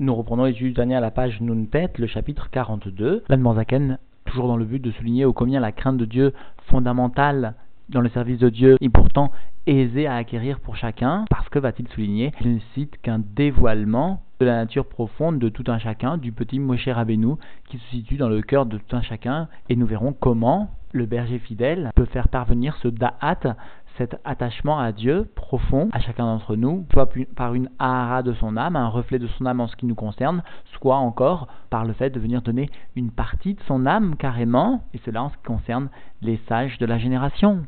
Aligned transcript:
Nous 0.00 0.14
reprenons 0.14 0.44
l'étude 0.44 0.68
du 0.68 0.72
dernier 0.74 0.94
à 0.94 1.00
la 1.00 1.10
page 1.10 1.40
Nuntet, 1.40 1.90
le 1.98 2.06
chapitre 2.06 2.50
42. 2.50 3.24
L'Anne 3.28 3.98
toujours 4.26 4.46
dans 4.46 4.56
le 4.56 4.64
but 4.64 4.80
de 4.80 4.92
souligner 4.92 5.24
au 5.24 5.32
combien 5.32 5.58
la 5.58 5.72
crainte 5.72 5.96
de 5.96 6.04
Dieu 6.04 6.34
fondamentale 6.68 7.54
dans 7.88 8.00
le 8.00 8.08
service 8.10 8.38
de 8.38 8.48
Dieu 8.48 8.76
est 8.80 8.90
pourtant 8.90 9.32
aisée 9.66 10.06
à 10.06 10.14
acquérir 10.14 10.60
pour 10.60 10.76
chacun, 10.76 11.24
parce 11.30 11.48
que 11.48 11.58
va-t-il 11.58 11.88
souligner 11.88 12.32
Il 12.42 12.54
ne 12.54 12.60
cite 12.74 12.96
qu'un 13.02 13.18
dévoilement 13.18 14.22
de 14.38 14.46
la 14.46 14.54
nature 14.54 14.86
profonde 14.86 15.40
de 15.40 15.48
tout 15.48 15.64
un 15.66 15.80
chacun, 15.80 16.16
du 16.16 16.30
petit 16.30 16.60
Moshe 16.60 16.86
Rabbeinu 16.86 17.34
qui 17.68 17.78
se 17.78 17.88
situe 17.88 18.18
dans 18.18 18.28
le 18.28 18.40
cœur 18.40 18.66
de 18.66 18.78
tout 18.78 18.94
un 18.94 19.02
chacun, 19.02 19.48
et 19.68 19.74
nous 19.74 19.86
verrons 19.86 20.12
comment 20.12 20.70
le 20.92 21.06
berger 21.06 21.40
fidèle 21.40 21.90
peut 21.96 22.04
faire 22.04 22.28
parvenir 22.28 22.76
ce 22.82 22.88
da'at, 22.88 23.56
cet 23.98 24.16
attachement 24.24 24.78
à 24.78 24.92
Dieu 24.92 25.28
profond 25.34 25.88
à 25.92 26.00
chacun 26.00 26.24
d'entre 26.24 26.54
nous, 26.54 26.86
soit 26.92 27.10
par 27.36 27.54
une 27.54 27.68
ahara 27.80 28.22
de 28.22 28.32
son 28.32 28.56
âme, 28.56 28.76
un 28.76 28.88
reflet 28.88 29.18
de 29.18 29.26
son 29.26 29.44
âme 29.44 29.60
en 29.60 29.66
ce 29.66 29.76
qui 29.76 29.86
nous 29.86 29.96
concerne, 29.96 30.42
soit 30.78 30.96
encore 30.96 31.48
par 31.68 31.84
le 31.84 31.92
fait 31.92 32.10
de 32.10 32.20
venir 32.20 32.40
donner 32.40 32.70
une 32.94 33.10
partie 33.10 33.54
de 33.54 33.60
son 33.62 33.86
âme 33.86 34.16
carrément, 34.16 34.84
et 34.94 35.00
cela 35.04 35.24
en 35.24 35.30
ce 35.30 35.36
qui 35.36 35.42
concerne 35.42 35.88
les 36.22 36.40
sages 36.48 36.78
de 36.78 36.86
la 36.86 36.98
génération. 36.98 37.64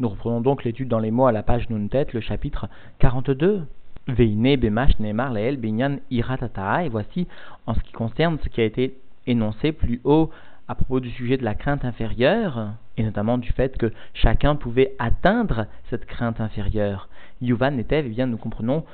Nous 0.00 0.08
reprenons 0.08 0.40
donc 0.40 0.64
l'étude 0.64 0.88
dans 0.88 0.98
les 0.98 1.12
mots 1.12 1.26
à 1.26 1.32
la 1.32 1.44
page 1.44 1.70
Nuntet, 1.70 2.08
le 2.12 2.20
chapitre 2.20 2.68
42. 2.98 3.66
Veine 4.08 4.56
bemash 4.56 4.98
neemar 4.98 5.32
leel 5.32 5.56
binyan 5.56 5.98
iratata. 6.10 6.84
Et 6.84 6.88
voici, 6.88 7.28
en 7.66 7.74
ce 7.74 7.80
qui 7.80 7.92
concerne 7.92 8.38
ce 8.42 8.48
qui 8.48 8.60
a 8.60 8.64
été 8.64 8.98
énoncé 9.26 9.70
plus 9.72 10.00
haut 10.02 10.30
à 10.66 10.74
propos 10.74 10.98
du 10.98 11.10
sujet 11.10 11.36
de 11.36 11.44
la 11.44 11.54
crainte 11.54 11.84
inférieure, 11.84 12.72
et 12.96 13.02
notamment 13.02 13.38
du 13.38 13.50
fait 13.52 13.76
que 13.76 13.92
chacun 14.12 14.56
pouvait 14.56 14.94
atteindre 14.98 15.66
cette 15.90 16.06
crainte 16.06 16.40
inférieure. 16.40 17.08
Yuvan 17.40 17.72
Netev, 17.72 18.06
eh 18.06 18.08
bien 18.10 18.26
nous 18.26 18.36
comprenons 18.36 18.84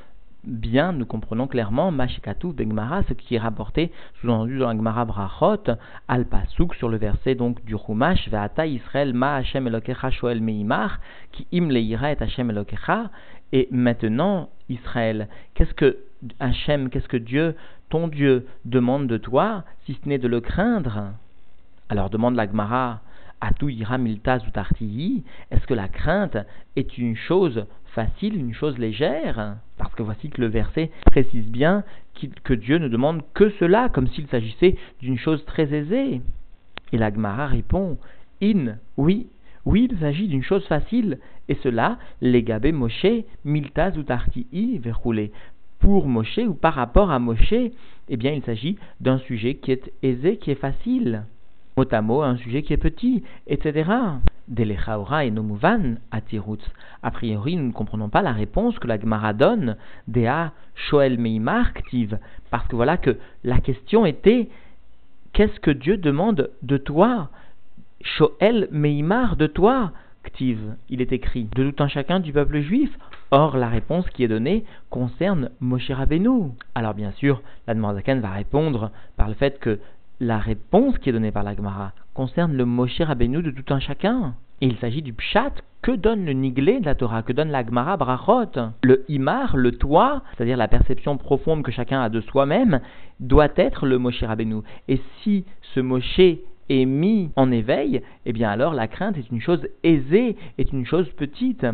bien, 0.45 0.93
nous 0.93 1.07
comprenons 1.07 1.47
clairement 1.47 1.91
Mashikatu 1.91 2.53
Begmara, 2.53 3.03
ce 3.09 3.13
qui 3.13 3.35
est 3.35 3.39
rapporté, 3.39 3.93
sous-entendu 4.21 4.59
dans 4.59 4.69
la 4.69 4.77
Gemara 4.77 5.05
Brachot, 5.05 5.65
al 6.09 6.25
Pasuk, 6.25 6.75
sur 6.75 6.89
le 6.89 6.97
verset 6.97 7.35
donc 7.35 7.65
du 7.65 7.75
Rumash, 7.75 8.29
Ve'ata 8.29 8.67
Israël 8.67 9.13
ma 9.13 9.37
Hashem 9.37 9.67
Elokecha 9.67 10.11
Shoel 10.11 10.41
Meimar, 10.41 11.01
qui 11.33 11.47
im 11.53 11.69
leira 11.69 12.13
et 12.13 12.23
Hashem 12.23 12.51
Elokecha, 12.51 13.11
et 13.53 13.69
maintenant, 13.71 14.49
Israël, 14.69 15.29
qu'est-ce 15.55 15.75
que 15.75 15.99
Hashem, 16.39 16.89
qu'est-ce 16.89 17.09
que 17.09 17.17
Dieu, 17.17 17.57
ton 17.89 18.09
Dieu, 18.09 18.47
demande 18.65 19.09
de 19.09 19.17
toi, 19.17 19.65
si 19.85 19.99
ce 20.03 20.09
n'est 20.09 20.19
de 20.19 20.29
le 20.29 20.41
craindre? 20.41 21.13
Alors 21.89 22.09
demande 22.09 22.37
la 22.37 22.47
Gemara, 22.47 23.01
est-ce 25.51 25.67
que 25.67 25.75
la 25.75 25.89
crainte 25.89 26.37
est 26.77 26.99
une 26.99 27.17
chose 27.17 27.67
facile, 27.87 28.37
une 28.37 28.55
chose 28.55 28.79
légère? 28.79 29.57
Parce 29.79 29.95
que 29.95 30.03
voici 30.03 30.29
que 30.29 30.41
le 30.41 30.49
verset 30.49 30.91
précise 31.07 31.47
bien 31.47 31.85
que 32.45 32.55
Dieu 32.55 32.79
ne 32.79 32.89
demande 32.89 33.23
que 33.35 33.51
cela, 33.59 33.89
comme 33.89 34.09
s'il 34.09 34.27
s'agissait 34.27 34.77
d'une 35.01 35.19
chose 35.19 35.45
très 35.47 35.73
aisée. 35.73 36.21
Et 36.93 36.99
la 36.99 37.13
Gemara 37.13 37.47
répond, 37.47 37.99
in, 38.43 38.77
oui, 38.97 39.29
oui, 39.65 39.89
il 39.91 39.99
s'agit 39.99 40.29
d'une 40.29 40.43
chose 40.43 40.67
facile, 40.67 41.19
et 41.49 41.55
cela, 41.63 41.99
les 42.21 42.43
Moshe, 42.73 43.25
miltaz 43.45 43.97
ou 43.97 44.05
verroulé. 44.79 45.33
Pour 45.79 46.07
Moshe 46.07 46.39
ou 46.39 46.55
par 46.55 46.75
rapport 46.75 47.11
à 47.11 47.19
Moshe, 47.19 47.55
eh 48.09 48.17
bien, 48.17 48.33
il 48.33 48.43
s'agit 48.43 48.77
d'un 49.01 49.19
sujet 49.19 49.55
qui 49.55 49.73
est 49.73 49.93
aisé, 50.03 50.37
qui 50.37 50.51
est 50.51 50.57
facile 50.57 51.25
mot 52.03 52.23
à 52.23 52.29
un 52.29 52.37
sujet 52.37 52.63
qui 52.63 52.73
est 52.73 52.77
petit, 52.77 53.23
etc. 53.47 53.91
Delechaora 54.49 55.25
et 55.25 55.31
Nomuvan 55.31 55.97
atirutz. 56.11 56.65
A 57.03 57.11
priori, 57.11 57.57
nous 57.57 57.69
ne 57.69 57.73
comprenons 57.73 58.09
pas 58.09 58.23
la 58.23 58.33
réponse 58.33 58.79
que 58.79 58.89
la 58.89 58.99
Gemara 58.99 59.33
donne, 59.33 59.77
Dea 60.09 60.53
Shoel 60.75 61.19
Meimar 61.19 61.73
Ktiv. 61.73 62.19
Parce 62.51 62.67
que 62.67 62.77
voilà 62.77 62.97
que 62.97 63.17
la 63.45 63.59
question 63.59 64.05
était 64.05 64.49
qu'est-ce 65.33 65.61
que 65.61 65.71
Dieu 65.71 65.97
demande 65.97 66.51
de 66.63 66.77
toi 66.77 67.31
Shoel 68.03 68.69
Meimar 68.73 69.37
de 69.37 69.47
toi 69.47 69.93
Ktiv? 70.25 70.59
Il 70.89 71.01
est 71.01 71.13
écrit 71.13 71.45
de 71.45 71.71
tout 71.71 71.83
un 71.83 71.89
chacun 71.89 72.21
du 72.21 72.33
peuple 72.33 72.61
juif. 72.61 72.91
Or, 73.33 73.57
la 73.57 73.69
réponse 73.69 74.11
qui 74.11 74.25
est 74.25 74.29
donnée 74.29 74.65
concerne 74.91 75.51
Moshe 75.61 75.93
Rabbeinu. 75.93 76.51
Alors, 76.75 76.95
bien 76.95 77.13
sûr, 77.13 77.43
la 77.69 77.75
Zaken 77.75 78.21
va 78.21 78.31
répondre 78.31 78.91
par 79.17 79.29
le 79.29 79.35
fait 79.35 79.61
que 79.61 79.79
la 80.21 80.39
réponse 80.39 80.99
qui 80.99 81.09
est 81.09 81.13
donnée 81.13 81.33
par 81.33 81.43
la 81.43 81.57
Gemara 81.57 81.93
concerne 82.13 82.53
le 82.53 82.67
Moshe 82.67 83.01
Rabbeinu 83.01 83.43
de 83.43 83.51
tout 83.51 83.73
un 83.73 83.81
chacun. 83.81 84.35
Il 84.61 84.77
s'agit 84.77 85.01
du 85.01 85.15
pshat 85.15 85.53
que 85.81 85.93
donne 85.93 86.27
le 86.27 86.33
niglé 86.33 86.79
de 86.79 86.85
la 86.85 86.95
Torah, 86.95 87.23
que 87.23 87.33
donne 87.33 87.51
la 87.51 87.65
Gemara 87.65 87.97
brachot. 87.97 88.53
Le 88.83 89.05
imar, 89.09 89.57
le 89.57 89.73
toit, 89.73 90.23
c'est-à-dire 90.37 90.59
la 90.59 90.69
perception 90.69 91.17
profonde 91.17 91.63
que 91.63 91.73
chacun 91.73 92.03
a 92.03 92.11
de 92.11 92.21
soi-même, 92.21 92.81
doit 93.19 93.49
être 93.57 93.87
le 93.87 93.99
Moshe 93.99 94.23
Rabbeinu. 94.23 94.61
Et 94.89 95.01
si 95.23 95.47
ce 95.75 95.81
Moshe 95.81 96.21
est 96.21 96.85
mis 96.85 97.31
en 97.37 97.51
éveil, 97.51 98.03
eh 98.27 98.33
bien 98.35 98.51
alors 98.51 98.75
la 98.75 98.89
crainte 98.89 99.17
est 99.17 99.31
une 99.31 99.41
chose 99.41 99.67
aisée, 99.83 100.37
est 100.59 100.71
une 100.71 100.85
chose 100.85 101.09
petite. 101.17 101.65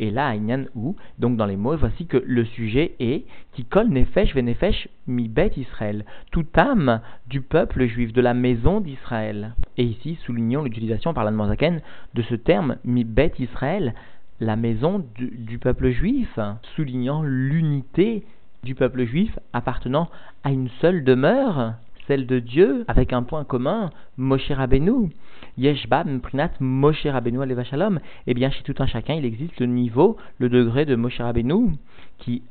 Et 0.00 0.10
là, 0.10 0.28
Aïnyan 0.28 0.64
ou, 0.74 0.96
donc 1.18 1.36
dans 1.36 1.44
les 1.44 1.58
mots, 1.58 1.76
voici 1.76 2.06
que 2.06 2.16
le 2.26 2.46
sujet 2.46 2.94
est 3.00 3.26
qui 3.52 3.66
colle 3.66 3.90
Nefesh 3.90 4.34
Venefesh 4.34 4.88
mi 5.06 5.28
bet 5.28 5.52
Israël, 5.58 6.06
toute 6.32 6.56
âme 6.56 7.02
du 7.28 7.42
peuple 7.42 7.84
juif, 7.86 8.14
de 8.14 8.22
la 8.22 8.32
maison 8.32 8.80
d'Israël. 8.80 9.54
Et 9.76 9.84
ici, 9.84 10.18
soulignons 10.24 10.64
l'utilisation 10.64 11.12
par 11.12 11.24
l'Anne 11.24 11.82
de 12.14 12.22
ce 12.22 12.34
terme 12.34 12.76
mi 12.82 13.04
bet 13.04 13.32
Israël, 13.38 13.94
la 14.40 14.56
maison 14.56 15.04
du 15.18 15.58
peuple 15.58 15.90
juif, 15.90 16.38
soulignant 16.74 17.22
l'unité 17.22 18.24
du 18.64 18.74
peuple 18.74 19.04
juif 19.04 19.38
appartenant 19.52 20.08
à 20.44 20.50
une 20.50 20.70
seule 20.80 21.04
demeure, 21.04 21.74
celle 22.10 22.26
de 22.26 22.40
Dieu, 22.40 22.84
avec 22.88 23.12
un 23.12 23.22
point 23.22 23.44
commun, 23.44 23.90
Moshe 24.16 24.50
Rabbeinu. 24.50 25.10
Yeshba 25.56 26.02
Mprinat 26.02 26.50
Moshe 26.58 27.06
Rabbeinu 27.06 27.40
Aleva 27.40 27.62
Shalom. 27.62 28.00
Eh 28.26 28.34
bien, 28.34 28.50
chez 28.50 28.64
tout 28.64 28.74
un 28.80 28.86
chacun, 28.86 29.14
il 29.14 29.24
existe 29.24 29.60
le 29.60 29.66
niveau, 29.66 30.16
le 30.38 30.48
degré 30.48 30.86
de 30.86 30.96
Moshe 30.96 31.20
Rabbeinu, 31.20 31.76
qui, 32.18 32.42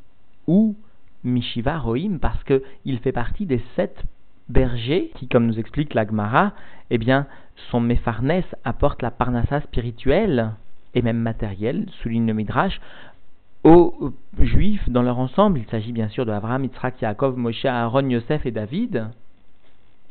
ou 0.47 0.77
Mishiva 1.25 1.77
Rohim, 1.77 2.19
parce 2.19 2.41
qu'il 2.45 2.99
fait 2.99 3.11
partie 3.11 3.45
des 3.45 3.61
sept 3.75 4.01
bergers 4.47 5.11
qui, 5.15 5.27
comme 5.27 5.45
nous 5.45 5.59
explique 5.59 5.93
l'Agmara, 5.93 6.53
eh 6.89 6.97
bien, 6.97 7.27
son 7.69 7.81
Mepharnes 7.81 8.43
apporte 8.63 9.01
la 9.01 9.11
parnassa 9.11 9.59
spirituelle 9.59 10.53
et 10.95 11.01
même 11.01 11.19
matérielle, 11.19 11.85
souligne 12.01 12.27
le 12.27 12.33
Midrash, 12.33 12.79
aux 13.65 14.13
Juifs 14.39 14.89
dans 14.89 15.03
leur 15.03 15.19
ensemble. 15.19 15.59
Il 15.59 15.65
s'agit 15.65 15.91
bien 15.91 16.07
sûr 16.07 16.25
de 16.25 16.31
Abraham, 16.31 16.63
Yitzhak, 16.63 17.01
Yaakov, 17.01 17.37
Moshe, 17.37 17.65
Aaron, 17.65 18.07
Yosef 18.07 18.45
et 18.45 18.51
David 18.51 19.09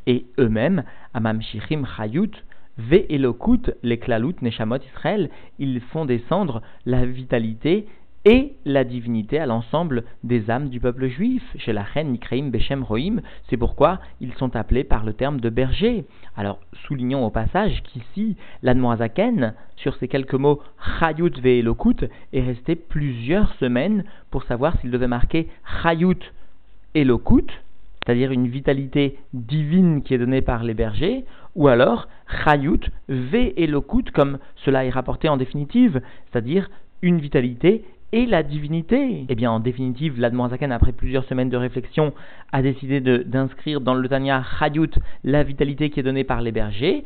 et 0.07 0.25
eux-mêmes, 0.37 0.83
Amam 1.13 1.41
Shichim 1.41 1.85
Chayut, 1.97 2.31
Ve 2.77 3.05
Elokut, 3.09 3.73
les 3.83 3.97
Klalut 3.97 4.35
Neshamot 4.41 4.77
Israël, 4.77 5.29
ils 5.59 5.81
font 5.81 6.05
descendre 6.05 6.61
la 6.85 7.05
vitalité 7.05 7.87
et 8.25 8.53
la 8.65 8.83
divinité 8.83 9.39
à 9.39 9.45
l'ensemble 9.45 10.03
des 10.23 10.49
âmes 10.49 10.69
du 10.69 10.79
peuple 10.79 11.07
juif. 11.07 11.43
Chez 11.57 11.73
la 11.73 11.83
reine 11.83 12.11
Nikreim 12.11 12.49
Beshem 12.49 12.83
Roim, 12.83 13.21
c'est 13.49 13.57
pourquoi 13.57 13.99
ils 14.19 14.33
sont 14.33 14.55
appelés 14.55 14.83
par 14.83 15.03
le 15.03 15.13
terme 15.13 15.39
de 15.39 15.49
berger. 15.49 16.05
Alors, 16.35 16.59
soulignons 16.85 17.25
au 17.25 17.29
passage 17.29 17.81
qu'ici, 17.83 18.35
l'Admoazaken, 18.61 19.53
sur 19.77 19.95
ces 19.95 20.07
quelques 20.07 20.33
mots 20.33 20.61
Chayut 20.99 21.39
Ve 21.41 21.59
Elokut, 21.59 22.07
est 22.33 22.41
resté 22.41 22.75
plusieurs 22.75 23.53
semaines 23.55 24.03
pour 24.31 24.43
savoir 24.43 24.79
s'il 24.79 24.91
devait 24.91 25.07
marquer 25.07 25.47
Chayut 25.81 26.33
Elokut, 26.95 27.47
c'est-à-dire 28.05 28.31
une 28.31 28.47
vitalité 28.47 29.17
divine 29.33 30.01
qui 30.01 30.13
est 30.13 30.17
donnée 30.17 30.41
par 30.41 30.63
les 30.63 30.73
bergers, 30.73 31.25
ou 31.55 31.67
alors 31.67 32.07
chayut, 32.43 32.89
ve 33.07 33.53
elokut, 33.57 34.11
comme 34.13 34.39
cela 34.57 34.85
est 34.85 34.89
rapporté 34.89 35.29
en 35.29 35.37
définitive, 35.37 36.01
c'est-à-dire 36.31 36.69
une 37.01 37.19
vitalité 37.19 37.83
et 38.11 38.25
la 38.25 38.43
divinité. 38.43 39.25
Eh 39.29 39.35
bien, 39.35 39.51
en 39.51 39.59
définitive, 39.59 40.19
l'Admoazakan, 40.19 40.71
après 40.71 40.91
plusieurs 40.91 41.25
semaines 41.25 41.49
de 41.49 41.57
réflexion, 41.57 42.13
a 42.51 42.61
décidé 42.61 43.01
d'inscrire 43.01 43.81
dans 43.81 43.93
le 43.93 44.07
Tanya 44.07 44.43
chayut 44.59 44.89
la 45.23 45.43
vitalité 45.43 45.89
qui 45.89 45.99
est 45.99 46.03
donnée 46.03 46.23
par 46.23 46.41
les 46.41 46.51
bergers, 46.51 47.03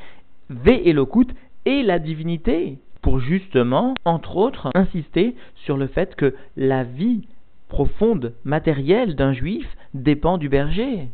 ve 0.49 0.79
elokut 0.85 1.27
et 1.65 1.83
la 1.83 1.99
divinité, 1.99 2.77
pour 3.01 3.19
justement, 3.19 3.95
entre 4.05 4.37
autres, 4.37 4.69
insister 4.75 5.35
sur 5.55 5.77
le 5.77 5.87
fait 5.87 6.15
que 6.15 6.35
la 6.55 6.83
vie 6.83 7.27
profonde, 7.73 8.33
matérielle 8.45 9.15
d'un 9.15 9.33
juif 9.33 9.67
dépend 9.95 10.37
du 10.37 10.47
berger. 10.47 11.09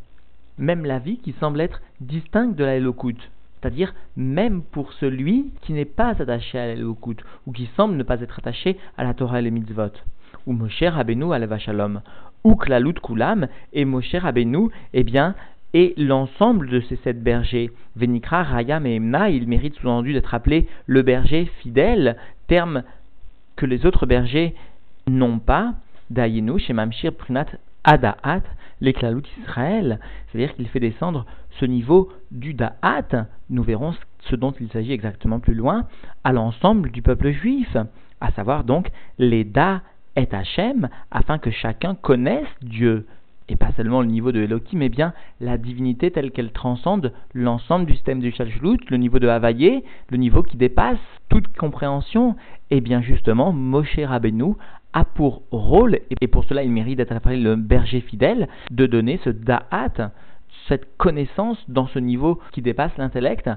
Même 0.58 0.86
la 0.86 1.00
vie 1.00 1.18
qui 1.18 1.34
semble 1.40 1.62
être 1.62 1.82
distincte 2.02 2.58
de 2.58 2.66
la 2.66 2.76
Elokut. 2.76 3.16
C'est-à-dire 3.56 3.94
même 4.18 4.62
pour 4.62 4.92
celui 4.92 5.54
qui 5.62 5.72
n'est 5.72 5.86
pas 5.86 6.10
attaché 6.22 6.60
à 6.60 6.68
la 6.68 6.74
Elokut, 6.74 7.16
ou 7.48 7.54
qui 7.54 7.70
semble 7.78 7.96
ne 7.96 8.04
pas 8.04 8.20
être 8.20 8.40
attaché 8.40 8.78
à 8.98 9.06
la 9.06 9.14
Torah 9.14 9.40
et 9.40 9.42
les 9.42 9.52
mitzvot. 9.52 9.94
Ou 10.48 10.52
Moshe 10.52 10.84
Rabbeinu 10.84 11.32
à 11.32 11.40
la 11.40 11.48
Vachalom. 11.48 12.02
Ou 12.44 12.56
Klalut 12.56 12.96
Kulam, 12.96 13.48
et 13.72 13.86
Moshe 13.86 14.16
Rabbeinu, 14.16 14.68
eh 14.94 15.06
bien, 15.06 15.36
et 15.74 15.94
l'ensemble 15.96 16.68
de 16.68 16.82
ces 16.82 16.98
sept 16.98 17.24
bergers. 17.24 17.72
Venikra, 17.96 18.44
Rayam 18.44 18.86
et 18.86 18.96
Emna, 18.96 19.30
il 19.30 19.48
mérite 19.48 19.76
sous-entendu 19.76 20.12
d'être 20.12 20.34
appelé 20.34 20.68
le 20.88 21.04
berger 21.04 21.46
fidèle, 21.62 22.18
terme 22.48 22.84
que 23.56 23.66
les 23.66 23.86
autres 23.86 24.06
bergers 24.06 24.56
n'ont 25.08 25.40
pas, 25.40 25.76
Dayenu, 26.10 26.60
Shemamshir 26.60 27.14
Prunat 27.14 27.48
Adaat, 27.84 28.44
l'éclalout 28.82 29.24
Israël, 29.42 30.00
c'est-à-dire 30.28 30.56
qu'il 30.56 30.68
fait 30.68 30.80
descendre 30.80 31.26
ce 31.60 31.66
niveau 31.66 32.12
du 32.32 32.54
Da'at, 32.54 33.28
nous 33.50 33.64
verrons 33.64 33.94
ce 34.22 34.36
dont 34.36 34.54
il 34.60 34.70
s'agit 34.70 34.92
exactement 34.92 35.40
plus 35.40 35.54
loin, 35.54 35.86
à 36.24 36.34
l'ensemble 36.34 36.92
du 36.92 37.02
peuple 37.02 37.32
juif, 37.32 37.76
à 38.22 38.32
savoir 38.32 38.64
donc 38.64 38.90
les 39.18 39.44
Da 39.44 39.82
et 40.16 40.28
Hachem, 40.32 40.90
afin 41.12 41.38
que 41.38 41.52
chacun 41.52 41.96
connaisse 41.96 42.48
Dieu. 42.62 43.06
Et 43.52 43.56
pas 43.56 43.72
seulement 43.76 44.02
le 44.02 44.08
niveau 44.08 44.32
de 44.32 44.42
Elohim, 44.42 44.78
mais 44.78 44.90
bien 44.90 45.14
la 45.40 45.58
divinité 45.58 46.12
telle 46.12 46.30
qu'elle 46.30 46.52
transcende 46.52 47.14
l'ensemble 47.34 47.88
du 47.88 47.94
système 47.94 48.20
du 48.20 48.32
Shalshlut, 48.32 48.78
le 48.90 48.98
niveau 48.98 49.18
de 49.18 49.28
Havaïe, 49.28 49.84
le 50.10 50.18
niveau 50.18 50.44
qui 50.44 50.56
dépasse 50.56 51.00
toute 51.30 51.48
compréhension. 51.58 52.36
Et 52.70 52.80
bien 52.80 53.02
justement, 53.02 53.52
Moshe 53.52 53.98
Rabbeinu 53.98 54.54
a 54.94 55.06
pour 55.06 55.44
rôle, 55.52 56.00
et 56.22 56.28
pour 56.28 56.46
cela 56.46 56.64
il 56.64 56.72
mérite 56.72 56.98
d'être 56.98 57.12
appelé 57.12 57.38
le 57.38 57.56
berger 57.56 58.02
fidèle, 58.02 58.48
de 58.72 58.86
donner 58.86 59.20
ce 59.24 59.30
da'at, 59.30 60.12
cette 60.68 60.98
connaissance 60.98 61.58
dans 61.70 61.88
ce 61.88 62.00
niveau 62.00 62.40
qui 62.52 62.62
dépasse 62.62 62.98
l'intellect, 62.98 63.50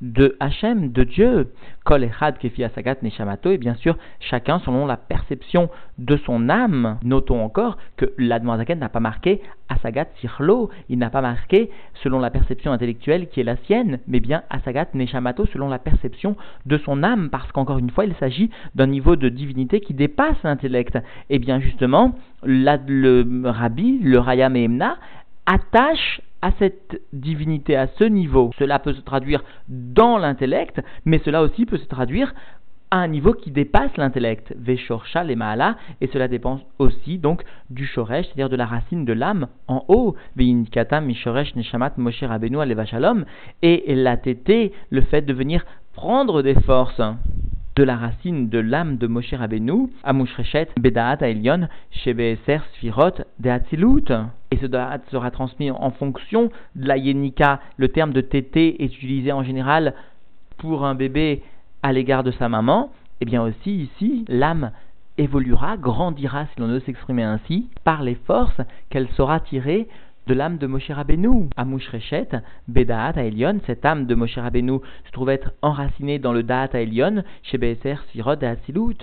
de 0.00 0.36
Hachem, 0.40 0.92
de 0.92 1.04
Dieu. 1.04 1.52
Kol 1.84 2.04
Echad 2.04 2.38
Kefi 2.38 2.64
Asagat 2.64 2.96
Neshamato, 3.02 3.50
et 3.50 3.58
bien 3.58 3.74
sûr, 3.74 3.96
chacun 4.20 4.58
selon 4.60 4.86
la 4.86 4.96
perception 4.96 5.70
de 5.98 6.16
son 6.16 6.48
âme. 6.48 6.98
Notons 7.02 7.42
encore 7.42 7.78
que 7.96 8.12
l'Admoazaken 8.18 8.78
n'a 8.78 8.88
pas 8.88 9.00
marqué 9.00 9.40
Asagat 9.68 10.06
Sirlo, 10.20 10.70
il 10.88 10.98
n'a 10.98 11.10
pas 11.10 11.20
marqué 11.20 11.70
selon 12.02 12.18
la 12.18 12.30
perception 12.30 12.72
intellectuelle 12.72 13.28
qui 13.28 13.40
est 13.40 13.44
la 13.44 13.56
sienne, 13.56 14.00
mais 14.06 14.20
bien 14.20 14.42
Asagat 14.50 14.88
Neshamato 14.94 15.46
selon 15.46 15.68
la 15.68 15.78
perception 15.78 16.36
de 16.66 16.78
son 16.78 17.02
âme, 17.02 17.30
parce 17.30 17.50
qu'encore 17.52 17.78
une 17.78 17.90
fois, 17.90 18.04
il 18.04 18.14
s'agit 18.16 18.50
d'un 18.74 18.86
niveau 18.86 19.16
de 19.16 19.28
divinité 19.28 19.80
qui 19.80 19.94
dépasse 19.94 20.42
l'intellect. 20.44 20.98
Et 21.30 21.38
bien 21.38 21.60
justement, 21.60 22.14
le 22.42 23.48
Rabbi, 23.48 23.98
le 24.02 24.18
Rayam 24.18 24.56
Emna, 24.56 24.96
attache 25.46 26.20
à 26.42 26.50
cette 26.58 27.00
divinité, 27.12 27.76
à 27.76 27.88
ce 27.98 28.04
niveau. 28.04 28.50
Cela 28.58 28.78
peut 28.78 28.92
se 28.92 29.00
traduire 29.00 29.42
dans 29.68 30.18
l'intellect, 30.18 30.80
mais 31.04 31.20
cela 31.24 31.42
aussi 31.42 31.66
peut 31.66 31.78
se 31.78 31.86
traduire 31.86 32.34
à 32.90 32.98
un 32.98 33.08
niveau 33.08 33.32
qui 33.32 33.50
dépasse 33.50 33.96
l'intellect, 33.96 34.54
Veshorcha 34.56 35.24
les 35.24 35.34
Maala, 35.34 35.76
et 36.00 36.06
cela 36.06 36.28
dépend 36.28 36.60
aussi 36.78 37.18
donc 37.18 37.42
du 37.68 37.84
Shoresh, 37.84 38.26
c'est-à-dire 38.26 38.48
de 38.48 38.56
la 38.56 38.66
racine 38.66 39.04
de 39.04 39.12
l'âme 39.12 39.48
en 39.66 39.84
haut, 39.88 40.14
Veinkata 40.36 41.00
Mishoresh 41.00 41.56
Neshamat 41.56 41.94
Moshe 41.96 42.22
Rabenu 42.22 42.60
Alevashalom, 42.60 43.24
et 43.62 43.94
la 43.94 44.16
tété, 44.16 44.72
le 44.90 45.00
fait 45.00 45.22
de 45.22 45.32
venir 45.32 45.64
prendre 45.94 46.42
des 46.42 46.54
forces 46.54 47.02
de 47.76 47.82
la 47.82 47.96
racine 47.96 48.48
de 48.48 48.58
l'âme 48.58 48.96
de 48.96 49.06
Moshe 49.06 49.34
Rabbeinu, 49.34 49.90
Amushrechet, 50.02 50.68
Bedaat 50.80 51.18
Aelion, 51.20 51.68
Shebeeser 51.90 52.60
Sfirot, 52.72 53.22
de 53.38 53.50
Hatzilut. 53.50 54.10
Et 54.50 54.56
ce 54.56 54.64
Da'at 54.64 55.00
sera 55.10 55.30
transmis 55.30 55.70
en 55.70 55.90
fonction 55.90 56.50
de 56.74 56.88
la 56.88 56.96
Yenika. 56.96 57.60
Le 57.76 57.88
terme 57.88 58.14
de 58.14 58.22
tété 58.22 58.82
est 58.82 58.86
utilisé 58.86 59.30
en 59.30 59.42
général 59.42 59.94
pour 60.56 60.86
un 60.86 60.94
bébé 60.94 61.42
à 61.82 61.92
l'égard 61.92 62.24
de 62.24 62.30
sa 62.30 62.48
maman. 62.48 62.90
Et 63.20 63.26
bien 63.26 63.42
aussi 63.42 63.74
ici, 63.74 64.24
l'âme 64.28 64.70
évoluera, 65.18 65.76
grandira, 65.76 66.46
si 66.46 66.60
l'on 66.60 66.68
veut 66.68 66.80
s'exprimer 66.80 67.24
ainsi, 67.24 67.68
par 67.84 68.02
les 68.02 68.14
forces 68.14 68.60
qu'elle 68.88 69.08
saura 69.16 69.40
tirer 69.40 69.86
de 70.26 70.34
l'âme 70.34 70.58
de 70.58 70.66
Moshe 70.66 70.90
Rabbeinu. 70.90 71.48
Amushrechet, 71.56 72.28
Bedaat 72.68 73.14
Aelion, 73.16 73.60
cette 73.66 73.84
âme 73.84 74.06
de 74.06 74.14
Moshe 74.14 74.38
Rabbeinu 74.38 74.80
se 75.04 75.12
trouve 75.12 75.30
être 75.30 75.52
enracinée 75.62 76.18
dans 76.18 76.32
le 76.32 76.42
Daat 76.42 76.70
Aelion, 76.74 77.22
chez 77.42 77.58
Be'eser 77.58 77.96
Sirot 78.10 78.36
et 78.40 78.46
Asilut 78.46 78.96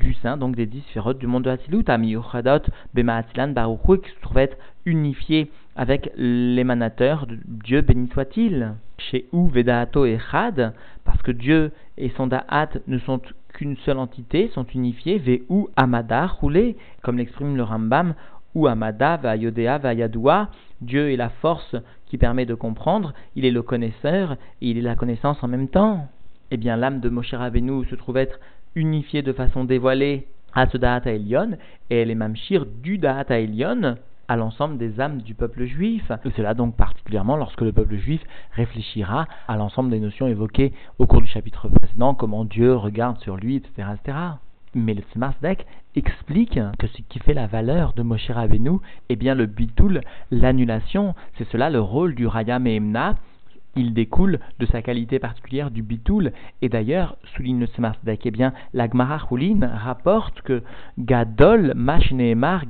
du 0.00 0.14
sein, 0.14 0.36
donc 0.36 0.54
des 0.54 0.66
dix 0.66 0.82
sphérotes 0.90 1.18
du 1.18 1.26
monde 1.26 1.44
de 1.44 1.50
Hasilut, 1.50 1.84
Amiyuchadot, 1.86 2.62
Bemaatilan, 2.94 3.48
Baruchu, 3.48 4.00
qui 4.00 4.10
se 4.10 4.20
trouve 4.20 4.38
être 4.38 4.56
unifié 4.86 5.50
avec 5.76 6.10
l'émanateur 6.16 7.26
Dieu, 7.46 7.80
béni 7.82 8.08
soit-il. 8.08 8.74
Chez 8.98 9.26
ou 9.32 9.48
Vedaato 9.48 10.06
et 10.06 10.18
Chad, 10.30 10.72
parce 11.04 11.22
que 11.22 11.30
Dieu 11.30 11.72
et 11.96 12.10
son 12.16 12.26
Da'at 12.26 12.70
ne 12.86 12.98
sont 12.98 13.20
qu'une 13.54 13.76
seule 13.78 13.98
entité, 13.98 14.50
sont 14.54 14.66
unifiés, 14.74 15.18
Ve 15.18 15.42
ou 15.48 15.68
Amada, 15.76 16.26
roulé, 16.26 16.76
comme 17.02 17.18
l'exprime 17.18 17.56
le 17.56 17.62
Rambam 17.62 18.14
Amada, 18.66 19.16
Vayodea, 19.16 19.78
Vayadoua, 19.78 20.48
Dieu 20.80 21.10
est 21.12 21.16
la 21.16 21.28
force 21.28 21.76
qui 22.06 22.18
permet 22.18 22.46
de 22.46 22.54
comprendre, 22.54 23.12
il 23.36 23.44
est 23.44 23.50
le 23.50 23.62
connaisseur 23.62 24.32
et 24.60 24.70
il 24.70 24.78
est 24.78 24.82
la 24.82 24.96
connaissance 24.96 25.42
en 25.42 25.48
même 25.48 25.68
temps. 25.68 26.08
Eh 26.50 26.56
bien, 26.56 26.76
l'âme 26.76 27.00
de 27.00 27.08
Moshe 27.08 27.34
Rabbeinu 27.34 27.84
se 27.86 27.94
trouve 27.94 28.16
être 28.16 28.40
unifiée 28.74 29.22
de 29.22 29.32
façon 29.32 29.64
dévoilée 29.64 30.26
à 30.54 30.66
ce 30.68 30.78
Da'at 30.78 31.02
Elion, 31.06 31.50
et 31.90 32.00
elle 32.00 32.10
est 32.10 32.14
mamshir 32.14 32.64
du 32.66 32.98
Da'at 32.98 33.38
Elion 33.38 33.96
à 34.28 34.36
l'ensemble 34.36 34.78
des 34.78 35.00
âmes 35.00 35.22
du 35.22 35.34
peuple 35.34 35.64
juif. 35.64 36.10
Et 36.24 36.30
cela 36.36 36.54
donc 36.54 36.76
particulièrement 36.76 37.36
lorsque 37.36 37.60
le 37.60 37.72
peuple 37.72 37.96
juif 37.96 38.22
réfléchira 38.52 39.26
à 39.46 39.56
l'ensemble 39.56 39.90
des 39.90 40.00
notions 40.00 40.26
évoquées 40.26 40.72
au 40.98 41.06
cours 41.06 41.22
du 41.22 41.28
chapitre 41.28 41.68
précédent, 41.68 42.14
comment 42.14 42.44
Dieu 42.44 42.74
regarde 42.74 43.18
sur 43.20 43.36
lui, 43.36 43.56
etc. 43.56 43.88
Mais 44.78 44.94
le 44.94 45.02
Smarsdek 45.12 45.66
explique 45.96 46.60
que 46.78 46.86
ce 46.86 47.02
qui 47.08 47.18
fait 47.18 47.34
la 47.34 47.48
valeur 47.48 47.94
de 47.94 48.02
Moshe 48.02 48.30
Rabbeinu 48.30 48.78
est 49.08 49.16
bien 49.16 49.34
le 49.34 49.46
bitul, 49.46 50.02
l'annulation. 50.30 51.16
C'est 51.36 51.48
cela 51.48 51.68
le 51.68 51.80
rôle 51.80 52.14
du 52.14 52.28
Rayam 52.28 52.64
et 52.68 52.76
Emna. 52.76 53.16
Il 53.74 53.92
découle 53.92 54.38
de 54.60 54.66
sa 54.66 54.80
qualité 54.80 55.18
particulière 55.18 55.72
du 55.72 55.82
bitul. 55.82 56.32
Et 56.62 56.68
d'ailleurs, 56.68 57.16
souligne 57.34 57.58
le 57.58 57.66
Smarsdek, 57.66 58.24
eh 58.24 58.30
bien, 58.30 58.52
la 58.72 58.88
Gemara 58.88 59.18
rapporte 59.18 60.42
que 60.42 60.62
Gadol, 60.96 61.72
Mash 61.74 62.12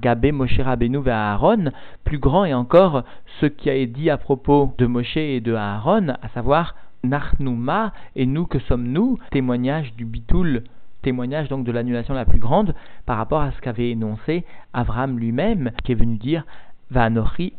Gabé 0.00 0.32
Moshe 0.32 0.60
Rabbeinu 0.60 1.00
et 1.04 1.10
Aaron, 1.10 1.72
plus 2.04 2.18
grand 2.18 2.46
est 2.46 2.54
encore 2.54 3.04
ce 3.40 3.46
qui 3.46 3.68
a 3.68 3.74
été 3.74 3.92
dit 3.92 4.10
à 4.10 4.16
propos 4.16 4.74
de 4.78 4.86
Moshe 4.86 5.18
et 5.18 5.42
de 5.42 5.52
Aaron, 5.52 6.08
à 6.22 6.28
savoir 6.32 6.74
Nachnuma 7.04 7.92
et 8.16 8.24
nous 8.24 8.46
que 8.46 8.58
sommes-nous, 8.60 9.18
témoignage 9.30 9.94
du 9.94 10.06
bitul 10.06 10.62
témoignage 11.08 11.48
donc 11.48 11.64
de 11.64 11.72
l'annulation 11.72 12.12
la 12.12 12.26
plus 12.26 12.38
grande 12.38 12.74
par 13.06 13.16
rapport 13.16 13.40
à 13.40 13.50
ce 13.52 13.60
qu'avait 13.62 13.92
énoncé 13.92 14.44
Avram 14.74 15.18
lui-même, 15.18 15.70
qui 15.82 15.92
est 15.92 15.94
venu 15.94 16.18
dire 16.18 16.44
Va 16.90 17.08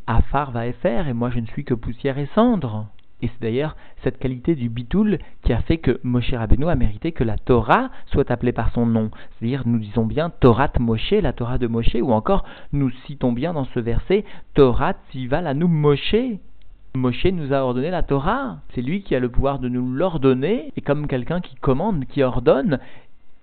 Afar 0.05 0.51
va 0.51 0.67
et 0.67 1.13
moi 1.15 1.31
je 1.31 1.39
ne 1.39 1.47
suis 1.47 1.63
que 1.63 1.73
poussière 1.73 2.19
et 2.19 2.29
cendre. 2.35 2.85
Et 3.23 3.27
c'est 3.27 3.41
d'ailleurs 3.41 3.75
cette 4.03 4.19
qualité 4.19 4.53
du 4.53 4.69
bitoul 4.69 5.17
qui 5.43 5.51
a 5.51 5.61
fait 5.63 5.79
que 5.79 5.99
Moshe 6.03 6.31
Rabbeinu 6.31 6.69
a 6.69 6.75
mérité 6.75 7.11
que 7.11 7.23
la 7.23 7.39
Torah 7.39 7.89
soit 8.05 8.29
appelée 8.29 8.51
par 8.51 8.71
son 8.71 8.85
nom. 8.85 9.09
C'est-à-dire, 9.39 9.63
nous 9.65 9.79
disons 9.79 10.05
bien 10.05 10.29
Torah 10.29 10.69
Moshe, 10.79 11.11
la 11.11 11.33
Torah 11.33 11.57
de 11.57 11.65
Moshe, 11.65 11.95
ou 11.95 12.11
encore 12.11 12.45
nous 12.71 12.91
citons 13.07 13.31
bien 13.31 13.53
dans 13.53 13.65
ce 13.65 13.79
verset 13.79 14.25
Torah 14.53 14.93
Tiva 15.09 15.41
la 15.41 15.55
nous 15.55 15.67
Moshe. 15.67 16.15
Moshe 16.95 17.25
nous 17.25 17.53
a 17.53 17.57
ordonné 17.57 17.91
la 17.91 18.03
Torah. 18.03 18.57
C'est 18.73 18.81
lui 18.81 19.03
qui 19.03 19.15
a 19.15 19.19
le 19.19 19.29
pouvoir 19.29 19.59
de 19.59 19.69
nous 19.69 19.91
l'ordonner. 19.91 20.71
Et 20.75 20.81
comme 20.81 21.07
quelqu'un 21.07 21.39
qui 21.39 21.55
commande, 21.55 22.05
qui 22.05 22.23
ordonne, 22.23 22.79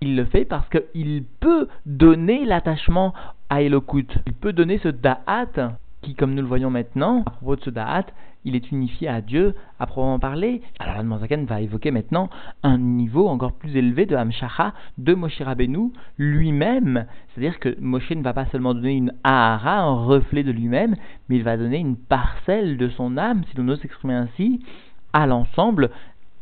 il 0.00 0.16
le 0.16 0.24
fait 0.24 0.44
parce 0.44 0.68
qu'il 0.68 1.24
peut 1.40 1.68
donner 1.86 2.44
l'attachement 2.44 3.14
à 3.48 3.62
Elokut. 3.62 4.08
Il 4.26 4.34
peut 4.34 4.52
donner 4.52 4.78
ce 4.78 4.88
da'at 4.88 5.78
qui, 6.02 6.14
comme 6.14 6.34
nous 6.34 6.42
le 6.42 6.48
voyons 6.48 6.70
maintenant, 6.70 7.22
à 7.26 7.30
propos 7.30 7.56
de 7.56 7.62
ce 7.62 7.70
da'at, 7.70 8.06
il 8.44 8.54
est 8.54 8.70
unifié 8.70 9.08
à 9.08 9.20
Dieu 9.20 9.54
à 9.80 9.86
proprement 9.86 10.20
parler. 10.20 10.62
Alors 10.78 11.02
Manzaken 11.02 11.46
va 11.46 11.60
évoquer 11.60 11.90
maintenant 11.90 12.30
un 12.62 12.78
niveau 12.78 13.26
encore 13.26 13.52
plus 13.52 13.76
élevé 13.76 14.06
de 14.06 14.14
Hamshacha 14.14 14.72
de 14.98 15.14
Moshe 15.14 15.42
Rabbeinu 15.42 15.90
lui-même. 16.16 17.06
C'est-à-dire 17.28 17.58
que 17.58 17.76
Moshe 17.80 18.12
ne 18.12 18.22
va 18.22 18.32
pas 18.32 18.46
seulement 18.46 18.72
donner 18.72 18.94
une 18.94 19.12
ahara, 19.24 19.80
un 19.80 20.04
reflet 20.04 20.44
de 20.44 20.52
lui-même, 20.52 20.94
mais 21.28 21.36
il 21.36 21.42
va 21.42 21.56
donner 21.56 21.78
une 21.78 21.96
parcelle 21.96 22.76
de 22.78 22.88
son 22.88 23.16
âme, 23.16 23.42
si 23.50 23.56
l'on 23.56 23.68
ose 23.68 23.80
s'exprimer 23.80 24.14
ainsi, 24.14 24.64
à 25.12 25.26
l'ensemble 25.26 25.90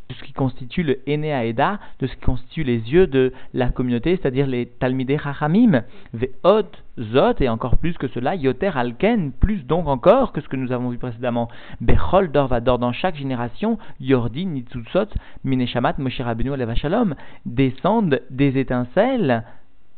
de 0.09 0.15
ce 0.15 0.23
qui 0.23 0.33
constitue 0.33 0.83
le 0.83 1.01
Eda, 1.09 1.79
de 2.01 2.07
ce 2.07 2.15
qui 2.15 2.21
constitue 2.21 2.65
les 2.65 2.79
yeux 2.93 3.07
de 3.07 3.33
la 3.53 3.71
communauté, 3.71 4.19
c'est-à-dire 4.21 4.47
les 4.47 4.67
Talmidei 4.67 5.19
Chachamim, 5.19 5.83
Ve'ot, 6.13 6.69
Zot, 6.99 7.41
et 7.41 7.49
encore 7.49 7.79
plus 7.79 7.95
que 7.95 8.09
cela, 8.09 8.35
Yoter 8.35 8.71
Alken, 8.75 9.33
plus 9.33 9.65
donc 9.65 9.89
encore 9.89 10.33
que 10.33 10.41
ce 10.41 10.49
que 10.49 10.57
nous 10.57 10.73
avons 10.73 10.91
vu 10.91 10.99
précédemment. 10.99 11.49
Bechol 11.81 12.31
Dorvador, 12.31 12.79
dans 12.79 12.93
chaque 12.93 13.17
génération, 13.17 13.79
Yordi, 14.01 14.47
Nitzutzot, 14.47 15.09
Mineshamat, 15.45 15.95
Moshe 15.99 16.21
Rabbeinu, 16.21 16.53
Alevashalom, 16.53 17.15
descendent 17.47 18.21
des 18.31 18.59
étincelles 18.59 19.45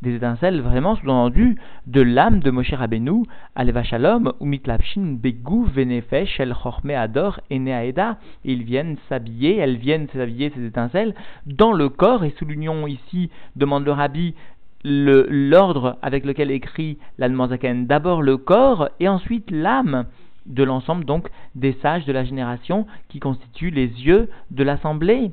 des 0.01 0.15
étincelles 0.15 0.61
vraiment 0.61 0.95
sous-entendu 0.95 1.57
de 1.87 2.01
l'âme 2.01 2.39
de 2.39 2.51
Moshe 2.51 2.73
Rabbeinu, 2.73 3.23
Aleva 3.55 3.83
Shalom, 3.83 4.33
ou 4.39 4.45
Mitlapshin 4.45 5.17
Begou 5.21 5.65
Venefesh 5.65 6.39
El 6.39 6.53
Chorme 6.53 6.91
Ador 6.91 7.41
Eneaeda. 7.51 8.17
Ils 8.43 8.63
viennent 8.63 8.97
s'habiller, 9.09 9.57
elles 9.57 9.77
viennent 9.77 10.07
s'habiller 10.09 10.51
ces 10.55 10.65
étincelles 10.65 11.15
dans 11.45 11.73
le 11.73 11.89
corps, 11.89 12.23
et 12.23 12.33
sous 12.37 12.45
l'union 12.45 12.87
ici, 12.87 13.29
demande 13.55 13.85
le 13.85 13.91
Rabbi, 13.91 14.35
l'ordre 14.83 15.97
avec 16.01 16.25
lequel 16.25 16.51
écrit 16.51 16.97
l'Almanzaken, 17.17 17.87
d'abord 17.87 18.21
le 18.21 18.37
corps 18.37 18.89
et 18.99 19.07
ensuite 19.07 19.49
l'âme 19.51 20.05
de 20.45 20.63
l'ensemble 20.63 21.03
donc 21.03 21.29
des 21.55 21.73
sages 21.81 22.05
de 22.05 22.13
la 22.13 22.23
génération 22.23 22.87
qui 23.09 23.19
constituent 23.19 23.71
les 23.71 23.87
yeux 23.87 24.29
de 24.51 24.63
l'assemblée. 24.63 25.31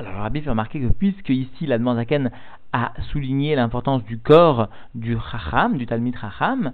Alors, 0.00 0.14
Rabbi 0.14 0.40
fait 0.40 0.50
remarquer 0.50 0.80
que 0.80 0.92
puisque 0.92 1.28
ici 1.28 1.66
la 1.66 1.78
a 2.74 2.92
souligné 3.12 3.54
l'importance 3.54 4.02
du 4.04 4.18
corps 4.18 4.68
du 4.96 5.16
Chacham, 5.30 5.78
du 5.78 5.86
Talmud 5.86 6.16
Chacham, 6.20 6.72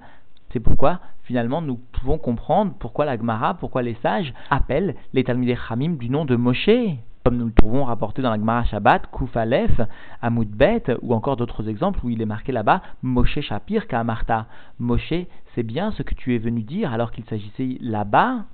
C'est 0.50 0.58
pourquoi, 0.58 0.98
finalement, 1.24 1.60
nous 1.60 1.78
pouvons 1.92 2.16
comprendre 2.16 2.72
pourquoi 2.78 3.04
la 3.04 3.18
Gemara, 3.18 3.54
pourquoi 3.54 3.82
les 3.82 3.96
sages 4.02 4.32
appellent 4.48 4.96
les 5.12 5.24
Talmidei 5.24 5.56
Chamim 5.68 5.96
du 5.96 6.08
nom 6.08 6.24
de 6.24 6.34
Moshe 6.36 6.70
comme 7.22 7.36
nous 7.36 7.44
le 7.44 7.52
trouvons 7.52 7.84
rapporté 7.84 8.22
dans 8.22 8.30
la 8.30 8.38
Gemara 8.38 8.64
Shabbat, 8.64 9.08
Koufalef, 9.10 9.78
Amoudbet, 10.22 10.84
ou 11.02 11.12
encore 11.12 11.36
d'autres 11.36 11.68
exemples 11.68 12.00
où 12.02 12.08
il 12.08 12.22
est 12.22 12.26
marqué 12.26 12.50
là-bas 12.50 12.80
Moshe 13.02 13.40
Shapir 13.40 13.86
Ka'amarta. 13.86 14.46
Moshe, 14.78 15.12
c'est 15.54 15.62
bien 15.62 15.90
ce 15.90 16.02
que 16.02 16.14
tu 16.14 16.34
es 16.34 16.38
venu 16.38 16.62
dire 16.62 16.94
alors 16.94 17.12
qu'il 17.12 17.26
s'agissait 17.26 17.76
là-bas 17.82 18.46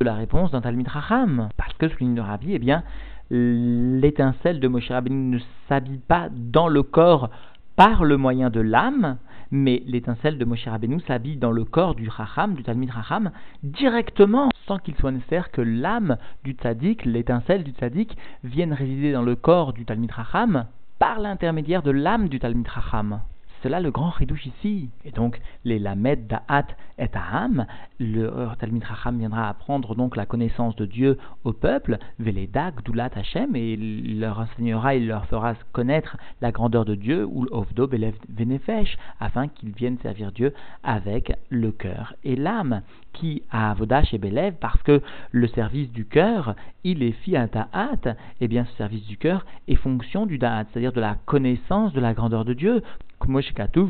de 0.00 0.04
la 0.04 0.12
réponse 0.12 0.50
d'un 0.50 0.60
Talmid 0.60 0.86
Racham. 0.86 1.48
Parce 1.56 1.72
que, 1.72 1.88
souligne 1.88 2.14
le 2.14 2.20
Rabbi, 2.20 2.52
eh 2.52 2.58
bien, 2.58 2.82
l'étincelle 3.30 4.60
de 4.60 4.68
Moshe 4.68 4.88
Rabbeinu 4.88 5.36
ne 5.36 5.38
s'habille 5.68 5.98
pas 5.98 6.28
dans 6.30 6.68
le 6.68 6.82
corps 6.82 7.30
par 7.76 8.04
le 8.04 8.16
moyen 8.16 8.50
de 8.50 8.60
l'âme, 8.60 9.18
mais 9.50 9.82
l'étincelle 9.86 10.38
de 10.38 10.44
Moshe 10.44 10.66
Rabbeinu 10.66 11.00
s'habille 11.00 11.36
dans 11.36 11.52
le 11.52 11.64
corps 11.64 11.94
du 11.94 12.08
Racham, 12.08 12.54
du 12.54 12.62
Talmid 12.62 12.90
Racham, 12.90 13.30
directement, 13.62 14.50
sans 14.66 14.78
qu'il 14.78 14.94
soit 14.96 15.12
nécessaire 15.12 15.50
que 15.50 15.60
l'âme 15.60 16.16
du 16.44 16.52
tzaddik, 16.52 17.04
l'étincelle 17.04 17.64
du 17.64 17.70
tzaddik, 17.70 18.16
vienne 18.44 18.72
résider 18.72 19.12
dans 19.12 19.22
le 19.22 19.36
corps 19.36 19.72
du 19.72 19.84
Talmid 19.84 20.10
Racham 20.10 20.66
par 20.98 21.18
l'intermédiaire 21.20 21.82
de 21.82 21.90
l'âme 21.90 22.28
du 22.28 22.38
Talmid 22.38 22.68
Racham. 22.68 23.20
C'est 23.62 23.68
là 23.68 23.80
le 23.80 23.90
grand 23.90 24.10
ridouche 24.10 24.46
ici. 24.46 24.88
Et 25.04 25.10
donc, 25.10 25.40
les 25.64 25.78
Lamed 25.78 26.26
Da'at 26.26 26.66
et 26.98 27.08
Aham, 27.14 27.66
le 27.98 28.48
Talmid 28.58 28.84
Racham 28.84 29.18
viendra 29.18 29.48
apprendre 29.48 29.94
donc 29.94 30.16
la 30.16 30.24
connaissance 30.24 30.74
de 30.76 30.86
Dieu 30.86 31.18
au 31.44 31.52
peuple, 31.52 31.98
Veledak, 32.18 32.82
Dulat 32.84 33.10
Hashem, 33.14 33.54
et 33.56 33.72
il 33.72 34.20
leur 34.20 34.38
enseignera, 34.38 34.94
il 34.94 35.06
leur 35.06 35.26
fera 35.26 35.54
connaître 35.72 36.16
la 36.40 36.52
grandeur 36.52 36.84
de 36.84 36.94
Dieu, 36.94 37.26
ou 37.26 37.44
l'Ovdo 37.44 37.86
Belev 37.86 38.14
Venefesh, 38.28 38.96
afin 39.18 39.48
qu'ils 39.48 39.72
viennent 39.72 39.98
servir 39.98 40.32
Dieu 40.32 40.54
avec 40.82 41.32
le 41.50 41.72
cœur 41.72 42.14
et 42.24 42.36
l'âme, 42.36 42.82
qui 43.12 43.42
a 43.50 43.70
Avodash 43.70 44.14
et 44.14 44.18
Belev, 44.18 44.54
parce 44.60 44.82
que 44.82 45.02
le 45.30 45.46
service 45.48 45.90
du 45.92 46.04
cœur, 46.04 46.54
il 46.84 47.02
est 47.02 47.12
fi 47.12 47.36
à 47.36 47.46
Da'at, 47.46 47.98
et 48.04 48.14
eh 48.42 48.48
bien 48.48 48.64
ce 48.64 48.76
service 48.76 49.06
du 49.06 49.16
cœur 49.16 49.44
est 49.68 49.74
fonction 49.74 50.26
du 50.26 50.38
Da'at, 50.38 50.66
c'est-à-dire 50.70 50.92
de 50.92 51.00
la 51.00 51.16
connaissance 51.26 51.92
de 51.92 52.00
la 52.00 52.14
grandeur 52.14 52.44
de 52.44 52.54
Dieu, 52.54 52.82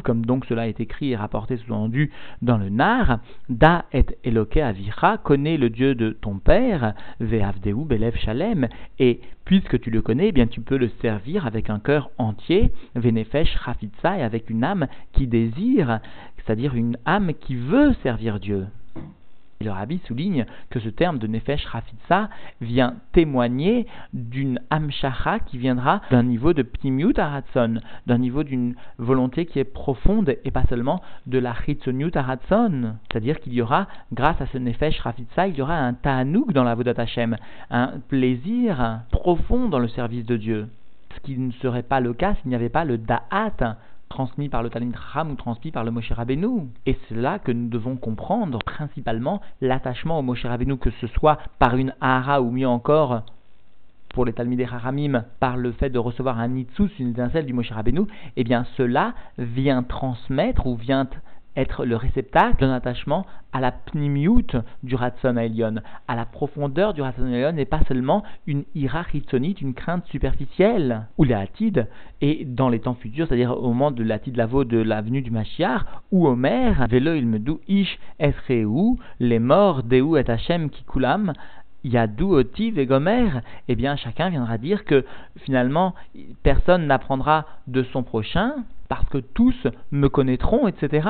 comme 0.02 0.26
donc 0.26 0.44
cela 0.46 0.68
est 0.68 0.80
écrit 0.80 1.12
et 1.12 1.16
rapporté 1.16 1.56
sous-entendu 1.56 2.10
dans 2.42 2.58
le 2.58 2.68
Nar, 2.68 3.20
Da 3.48 3.84
et 3.92 4.04
Eloke 4.24 4.56
Avira, 4.56 5.18
connais 5.18 5.56
le 5.56 5.70
Dieu 5.70 5.94
de 5.94 6.10
ton 6.10 6.38
père, 6.38 6.94
Ve'avdeu 7.20 7.74
Belev 7.74 8.16
Shalem, 8.16 8.68
et 8.98 9.20
puisque 9.44 9.80
tu 9.80 9.90
le 9.90 10.02
connais, 10.02 10.28
eh 10.28 10.32
bien 10.32 10.46
tu 10.46 10.60
peux 10.60 10.76
le 10.76 10.90
servir 11.00 11.46
avec 11.46 11.70
un 11.70 11.78
cœur 11.78 12.10
entier, 12.18 12.72
Venefesh 12.96 13.54
Rafitza, 13.56 14.18
et 14.18 14.22
avec 14.22 14.50
une 14.50 14.64
âme 14.64 14.88
qui 15.12 15.26
désire, 15.26 16.00
c'est-à-dire 16.38 16.74
une 16.74 16.96
âme 17.06 17.32
qui 17.34 17.54
veut 17.54 17.94
servir 18.02 18.40
Dieu 18.40 18.66
le 19.62 19.72
rabbi 19.72 20.00
souligne 20.06 20.46
que 20.70 20.80
ce 20.80 20.88
terme 20.88 21.18
de 21.18 21.26
Nefesh 21.26 21.66
Rafitsa 21.66 22.30
vient 22.62 22.94
témoigner 23.12 23.86
d'une 24.14 24.58
Amshacha 24.70 25.38
qui 25.40 25.58
viendra 25.58 26.00
d'un 26.10 26.22
niveau 26.22 26.54
de 26.54 26.62
Pnimiut 26.62 27.12
Aratson, 27.18 27.78
d'un 28.06 28.16
niveau 28.16 28.42
d'une 28.42 28.74
volonté 28.96 29.44
qui 29.44 29.58
est 29.58 29.64
profonde 29.64 30.34
et 30.46 30.50
pas 30.50 30.64
seulement 30.70 31.02
de 31.26 31.38
la 31.38 31.52
Chitzoniut 31.52 32.12
Aratson. 32.14 32.94
C'est-à-dire 33.02 33.38
qu'il 33.38 33.52
y 33.52 33.60
aura, 33.60 33.86
grâce 34.14 34.40
à 34.40 34.46
ce 34.46 34.56
Nefesh 34.56 34.98
Rafitsa, 35.00 35.48
il 35.48 35.56
y 35.56 35.60
aura 35.60 35.76
un 35.76 35.92
Ta'anouk 35.92 36.54
dans 36.54 36.64
la 36.64 36.74
Vodat 36.74 36.94
Hashem, 36.96 37.36
un 37.68 38.00
plaisir 38.08 39.00
profond 39.10 39.68
dans 39.68 39.78
le 39.78 39.88
service 39.88 40.24
de 40.24 40.38
Dieu. 40.38 40.68
Ce 41.14 41.20
qui 41.20 41.36
ne 41.36 41.52
serait 41.52 41.82
pas 41.82 42.00
le 42.00 42.14
cas 42.14 42.34
s'il 42.36 42.48
n'y 42.48 42.54
avait 42.54 42.70
pas 42.70 42.86
le 42.86 42.96
Da'at, 42.96 43.76
transmis 44.10 44.48
par 44.50 44.62
le 44.62 44.68
Talmud 44.68 44.94
Ram 44.96 45.30
ou 45.30 45.36
transmis 45.36 45.70
par 45.70 45.84
le 45.84 45.90
Moshe 45.90 46.12
Rabbeinu. 46.12 46.68
Et 46.84 46.98
c'est 47.08 47.14
là 47.14 47.38
que 47.38 47.52
nous 47.52 47.68
devons 47.68 47.96
comprendre 47.96 48.58
principalement 48.58 49.40
l'attachement 49.62 50.18
au 50.18 50.22
Moshe 50.22 50.44
Rabbeinu, 50.44 50.76
que 50.76 50.90
ce 51.00 51.06
soit 51.06 51.38
par 51.58 51.76
une 51.76 51.94
Ahara 52.00 52.42
ou 52.42 52.50
mieux 52.50 52.68
encore 52.68 53.22
pour 54.12 54.24
les 54.24 54.32
Talmidei 54.32 54.64
Haramim, 54.64 55.24
par 55.38 55.56
le 55.56 55.70
fait 55.70 55.88
de 55.88 55.98
recevoir 55.98 56.40
un 56.40 56.48
Nitsus, 56.48 56.90
une 56.98 57.10
étincelle 57.10 57.46
du 57.46 57.52
Moshe 57.52 57.70
Rabbeinu, 57.70 58.02
eh 58.36 58.42
bien 58.42 58.66
cela 58.76 59.14
vient 59.38 59.84
transmettre 59.84 60.66
ou 60.66 60.74
vient 60.74 61.08
être 61.56 61.84
le 61.84 61.96
réceptacle 61.96 62.60
d'un 62.60 62.72
attachement 62.72 63.26
à 63.52 63.60
la 63.60 63.72
pnimiut 63.72 64.46
du 64.82 64.94
Ratson 64.94 65.36
Elion, 65.36 65.76
à 66.06 66.14
la 66.14 66.24
profondeur 66.24 66.94
du 66.94 67.02
Ratson 67.02 67.26
Elion, 67.26 67.56
et 67.56 67.64
pas 67.64 67.80
seulement 67.88 68.22
une 68.46 68.64
ira 68.74 69.04
une 69.12 69.74
crainte 69.74 70.06
superficielle, 70.06 71.06
ou 71.18 71.24
la 71.24 71.40
hatid, 71.40 71.88
et 72.20 72.44
dans 72.44 72.68
les 72.68 72.80
temps 72.80 72.94
futurs, 72.94 73.26
c'est-à-dire 73.26 73.56
au 73.56 73.68
moment 73.68 73.90
de 73.90 74.02
l'atid 74.02 74.36
lavo 74.36 74.64
de 74.64 74.78
la 74.78 75.00
venue 75.00 75.22
du 75.22 75.30
Mashiach, 75.30 75.82
ou 76.12 76.28
Omer, 76.28 76.86
velo 76.88 77.14
il 77.14 77.26
me 77.26 77.40
ish 77.68 77.98
esreu, 78.18 78.96
les 79.18 79.38
morts 79.38 79.82
deu 79.82 80.18
et 80.18 80.30
Hashem 80.30 80.70
kikulam, 80.70 81.32
Yadou 81.82 82.34
Otiv 82.34 82.78
et 82.78 82.86
Gomer, 82.86 83.40
eh 83.68 83.74
bien 83.74 83.96
chacun 83.96 84.28
viendra 84.28 84.58
dire 84.58 84.84
que 84.84 85.04
finalement 85.44 85.94
personne 86.42 86.86
n'apprendra 86.86 87.46
de 87.66 87.82
son 87.84 88.02
prochain 88.02 88.64
parce 88.90 89.08
que 89.08 89.18
tous 89.18 89.68
me 89.92 90.08
connaîtront, 90.08 90.66
etc. 90.66 91.08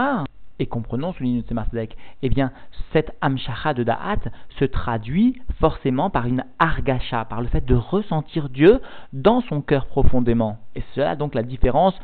Et 0.58 0.66
comprenons, 0.66 1.14
souligne 1.14 1.40
Tzemardek, 1.40 1.96
eh 2.20 2.28
bien, 2.28 2.52
cette 2.92 3.16
amshacha 3.22 3.72
de 3.72 3.82
Da'at 3.82 4.20
se 4.58 4.66
traduit 4.66 5.40
forcément 5.58 6.10
par 6.10 6.26
une 6.26 6.44
argacha, 6.58 7.24
par 7.24 7.40
le 7.40 7.48
fait 7.48 7.64
de 7.64 7.74
ressentir 7.74 8.50
Dieu 8.50 8.80
dans 9.14 9.40
son 9.40 9.62
cœur 9.62 9.86
profondément. 9.86 10.58
Et 10.76 10.82
cela 10.94 11.16
donc 11.16 11.34
la 11.34 11.42
différence 11.42 11.98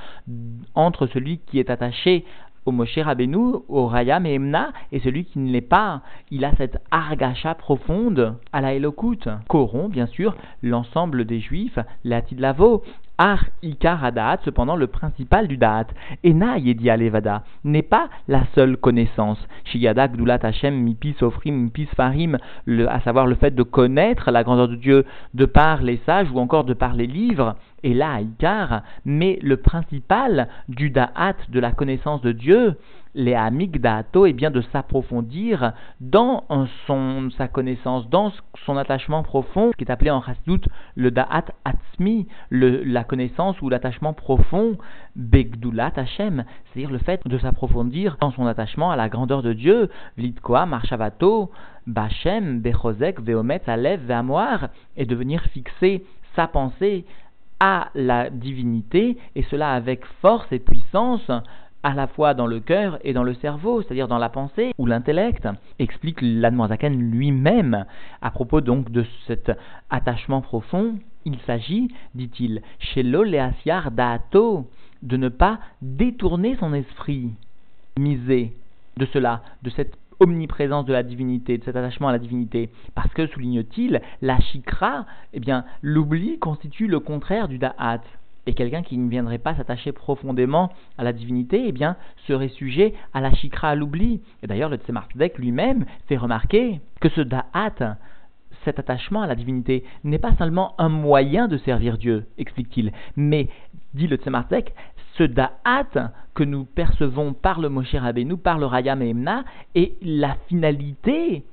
entre 0.74 1.06
celui 1.08 1.40
qui 1.40 1.58
est 1.58 1.68
attaché 1.68 2.24
au 2.64 2.72
Moshe 2.72 2.98
Rabbeinu, 2.98 3.56
au 3.68 3.86
Rayam 3.86 4.24
et 4.24 4.34
Emna, 4.34 4.72
et 4.92 5.00
celui 5.00 5.26
qui 5.26 5.38
ne 5.38 5.52
l'est 5.52 5.60
pas, 5.60 6.00
il 6.30 6.44
a 6.46 6.56
cette 6.56 6.82
argacha 6.90 7.54
profonde 7.54 8.36
à 8.52 8.62
la 8.62 8.72
Elokut, 8.72 9.28
qu'auront 9.48 9.88
bien 9.90 10.06
sûr 10.06 10.34
l'ensemble 10.62 11.26
des 11.26 11.40
Juifs, 11.40 11.78
l'Atid 12.02 12.40
Lavo, 12.40 12.82
Ar 13.18 13.46
Ikar 13.62 14.00
cependant 14.44 14.76
le 14.76 14.88
principal 14.88 15.48
du 15.48 15.56
Daat, 15.56 15.86
Ena 16.22 16.58
Yedi 16.58 16.90
Alevada, 16.90 17.44
n'est 17.64 17.82
pas 17.82 18.10
la 18.28 18.42
seule 18.54 18.76
connaissance. 18.76 19.38
Shiyada 19.64 20.08
Gdulat 20.08 20.40
Hashem 20.42 20.74
Mipis 20.74 21.16
Ofrim 21.22 21.54
Mipis 21.54 21.88
Farim, 21.96 22.36
à 22.88 23.00
savoir 23.00 23.26
le 23.26 23.34
fait 23.34 23.54
de 23.54 23.62
connaître 23.62 24.30
la 24.30 24.44
grandeur 24.44 24.68
de 24.68 24.76
Dieu 24.76 25.06
de 25.32 25.46
par 25.46 25.82
les 25.82 26.00
sages 26.04 26.30
ou 26.30 26.38
encore 26.38 26.64
de 26.64 26.74
par 26.74 26.92
les 26.92 27.06
livres, 27.06 27.56
et 27.82 27.94
là 27.94 28.20
Ikar, 28.20 28.82
mais 29.04 29.38
le 29.42 29.56
principal 29.58 30.48
du 30.68 30.90
Da'at, 30.90 31.36
de 31.48 31.60
la 31.60 31.72
connaissance 31.72 32.20
de 32.22 32.32
Dieu, 32.32 32.76
les 33.16 33.34
amigdato, 33.34 34.26
est 34.26 34.34
bien 34.34 34.50
de 34.50 34.60
s'approfondir 34.60 35.72
dans 36.00 36.44
sa 37.36 37.48
connaissance, 37.48 38.08
dans 38.10 38.30
son 38.66 38.76
attachement 38.76 39.22
profond, 39.22 39.72
qui 39.76 39.84
est 39.84 39.90
appelé 39.90 40.10
en 40.10 40.20
Chassidut 40.20 40.60
le 40.94 41.10
da'at 41.10 41.46
atzmi, 41.64 42.28
la 42.50 43.04
connaissance 43.04 43.60
ou 43.62 43.70
l'attachement 43.70 44.12
profond, 44.12 44.76
begdulat 45.16 45.92
Hashem, 45.96 46.44
c'est-à-dire 46.66 46.90
le 46.90 46.98
fait 46.98 47.26
de 47.26 47.38
s'approfondir 47.38 48.18
dans 48.20 48.32
son 48.32 48.46
attachement 48.46 48.90
à 48.90 48.96
la 48.96 49.08
grandeur 49.08 49.42
de 49.42 49.54
Dieu, 49.54 49.88
vlitkoa, 50.18 50.66
marshavato, 50.66 51.50
bachem, 51.86 52.60
bechozek, 52.60 53.20
veomet, 53.20 53.62
alev, 53.66 54.02
veamoar, 54.06 54.68
et 54.98 55.06
de 55.06 55.14
venir 55.14 55.42
fixer 55.54 56.04
sa 56.34 56.46
pensée 56.46 57.06
à 57.60 57.90
la 57.94 58.30
divinité, 58.30 59.16
et 59.34 59.42
cela 59.44 59.72
avec 59.72 60.04
force 60.20 60.50
et 60.52 60.58
puissance, 60.58 61.30
à 61.82 61.94
la 61.94 62.08
fois 62.08 62.34
dans 62.34 62.48
le 62.48 62.58
cœur 62.58 62.98
et 63.04 63.12
dans 63.12 63.22
le 63.22 63.34
cerveau, 63.34 63.80
c'est-à-dire 63.80 64.08
dans 64.08 64.18
la 64.18 64.28
pensée 64.28 64.72
ou 64.76 64.86
l'intellect, 64.86 65.48
explique 65.78 66.18
l'Admoisaken 66.20 66.98
lui-même 67.12 67.86
à 68.22 68.30
propos 68.32 68.60
donc 68.60 68.90
de 68.90 69.04
cet 69.26 69.52
attachement 69.88 70.40
profond. 70.40 70.96
Il 71.24 71.38
s'agit, 71.46 71.88
dit-il, 72.14 72.62
chez 72.80 73.04
l'oléasiar 73.04 73.92
d'Ato, 73.92 74.68
de 75.02 75.16
ne 75.16 75.28
pas 75.28 75.60
détourner 75.80 76.56
son 76.56 76.74
esprit, 76.74 77.30
miser 77.96 78.52
de 78.96 79.06
cela, 79.06 79.42
de 79.62 79.70
cette 79.70 79.96
omniprésence 80.20 80.86
de 80.86 80.92
la 80.92 81.02
divinité, 81.02 81.58
de 81.58 81.64
cet 81.64 81.76
attachement 81.76 82.08
à 82.08 82.12
la 82.12 82.18
divinité. 82.18 82.70
Parce 82.94 83.12
que, 83.12 83.26
souligne-t-il, 83.26 84.00
la 84.22 84.38
chikra, 84.40 85.06
eh 85.32 85.40
bien, 85.40 85.64
l'oubli 85.82 86.38
constitue 86.38 86.86
le 86.86 87.00
contraire 87.00 87.48
du 87.48 87.58
da'at. 87.58 88.02
Et 88.48 88.54
quelqu'un 88.54 88.82
qui 88.82 88.96
ne 88.96 89.10
viendrait 89.10 89.38
pas 89.38 89.56
s'attacher 89.56 89.90
profondément 89.92 90.72
à 90.98 91.04
la 91.04 91.12
divinité, 91.12 91.64
eh 91.66 91.72
bien, 91.72 91.96
serait 92.28 92.48
sujet 92.48 92.94
à 93.12 93.20
la 93.20 93.34
chikra, 93.34 93.70
à 93.70 93.74
l'oubli. 93.74 94.20
Et 94.42 94.46
d'ailleurs, 94.46 94.70
le 94.70 94.76
Tzemardek 94.76 95.38
lui-même 95.38 95.84
fait 96.06 96.16
remarquer 96.16 96.80
que 97.00 97.08
ce 97.08 97.20
da'at, 97.20 97.98
cet 98.64 98.78
attachement 98.78 99.22
à 99.22 99.26
la 99.26 99.34
divinité, 99.34 99.84
n'est 100.04 100.18
pas 100.18 100.34
seulement 100.36 100.74
un 100.78 100.88
moyen 100.88 101.48
de 101.48 101.58
servir 101.58 101.98
Dieu, 101.98 102.26
explique-t-il, 102.38 102.92
mais, 103.16 103.48
dit 103.94 104.06
le 104.06 104.16
Tzemardek, 104.16 104.72
ce 105.16 105.24
da'at 105.24 106.12
que 106.34 106.44
nous 106.44 106.64
percevons 106.64 107.32
par 107.32 107.60
le 107.60 107.68
Moshe 107.68 107.94
Rabbeinu, 107.94 108.36
par 108.36 108.58
le 108.58 108.66
Rayam 108.66 109.02
et 109.02 109.10
Emna, 109.10 109.44
est 109.74 109.94
la 110.02 110.36
finalité 110.48 111.44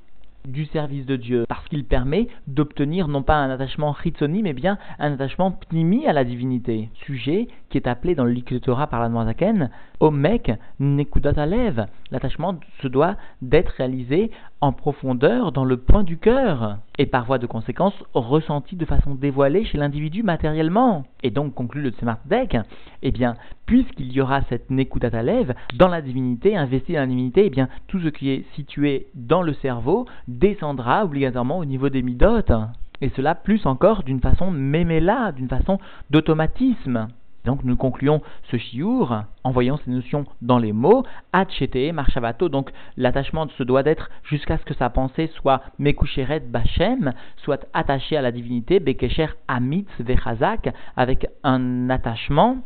du 0.46 0.66
service 0.66 1.06
de 1.06 1.16
Dieu, 1.16 1.44
parce 1.48 1.66
qu'il 1.68 1.84
permet 1.84 2.28
d'obtenir 2.46 3.08
non 3.08 3.22
pas 3.22 3.36
un 3.36 3.50
attachement 3.50 3.94
chitsoni, 3.94 4.42
mais 4.42 4.52
bien 4.52 4.78
un 4.98 5.12
attachement 5.12 5.50
pnimi 5.50 6.06
à 6.06 6.12
la 6.12 6.24
divinité. 6.24 6.90
Sujet 7.06 7.48
qui 7.70 7.78
est 7.78 7.88
appelé 7.88 8.14
dans 8.14 8.24
le 8.24 8.34
Torah 8.60 8.86
par 8.86 9.00
la 9.00 9.08
Noazaken, 9.08 9.70
Omek 10.00 10.52
Nekudat 10.78 11.40
Alev. 11.40 11.86
L'attachement 12.10 12.56
se 12.82 12.88
doit 12.88 13.16
d'être 13.42 13.70
réalisé 13.70 14.30
en 14.60 14.72
profondeur 14.72 15.50
dans 15.52 15.64
le 15.64 15.76
point 15.76 16.04
du 16.04 16.18
cœur, 16.18 16.78
et 16.98 17.06
par 17.06 17.24
voie 17.24 17.38
de 17.38 17.46
conséquence 17.46 17.94
ressenti 18.14 18.76
de 18.76 18.84
façon 18.84 19.14
dévoilée 19.14 19.64
chez 19.64 19.78
l'individu 19.78 20.22
matériellement. 20.22 21.04
Et 21.22 21.30
donc, 21.30 21.54
conclut 21.54 21.82
le 21.82 21.90
Tzemart 21.90 22.18
Dek, 22.26 22.56
eh 23.02 23.10
bien, 23.10 23.34
puisqu'il 23.66 24.12
y 24.12 24.20
aura 24.20 24.42
cette 24.48 24.70
Nekudat 24.70 25.16
Alev 25.16 25.54
dans 25.76 25.88
la 25.88 26.02
divinité, 26.02 26.56
investi 26.56 26.92
dans 26.92 27.00
la 27.00 27.06
divinité, 27.06 27.46
eh 27.46 27.50
bien, 27.50 27.68
tout 27.88 28.00
ce 28.00 28.08
qui 28.08 28.30
est 28.30 28.44
situé 28.54 29.06
dans 29.14 29.42
le 29.42 29.54
cerveau 29.54 30.06
descendra 30.28 31.04
obligatoirement 31.04 31.58
au 31.58 31.64
niveau 31.64 31.88
des 31.88 32.02
midotes. 32.02 32.52
Et 33.00 33.10
cela 33.10 33.34
plus 33.34 33.66
encore 33.66 34.02
d'une 34.02 34.20
façon 34.20 34.50
méméla, 34.50 35.32
d'une 35.32 35.48
façon 35.48 35.78
d'automatisme. 36.10 37.08
Donc 37.44 37.62
nous 37.62 37.76
concluons 37.76 38.22
ce 38.50 38.56
chiour 38.56 39.22
en 39.42 39.50
voyant 39.50 39.78
ces 39.84 39.90
notions 39.90 40.24
dans 40.40 40.58
les 40.58 40.72
mots. 40.72 41.04
Achete, 41.32 41.92
marchavato, 41.92 42.48
donc 42.48 42.70
l'attachement 42.96 43.46
se 43.48 43.62
doit 43.62 43.82
d'être 43.82 44.10
jusqu'à 44.22 44.56
ce 44.56 44.64
que 44.64 44.74
sa 44.74 44.88
pensée 44.88 45.26
soit 45.26 45.60
mekusheret 45.78 46.40
bachem, 46.40 47.12
soit 47.36 47.66
attachée 47.74 48.16
à 48.16 48.22
la 48.22 48.32
divinité, 48.32 48.80
bekesher 48.80 49.28
amitz 49.46 49.90
vechazak, 49.98 50.72
avec 50.96 51.26
un 51.42 51.90
attachement 51.90 52.62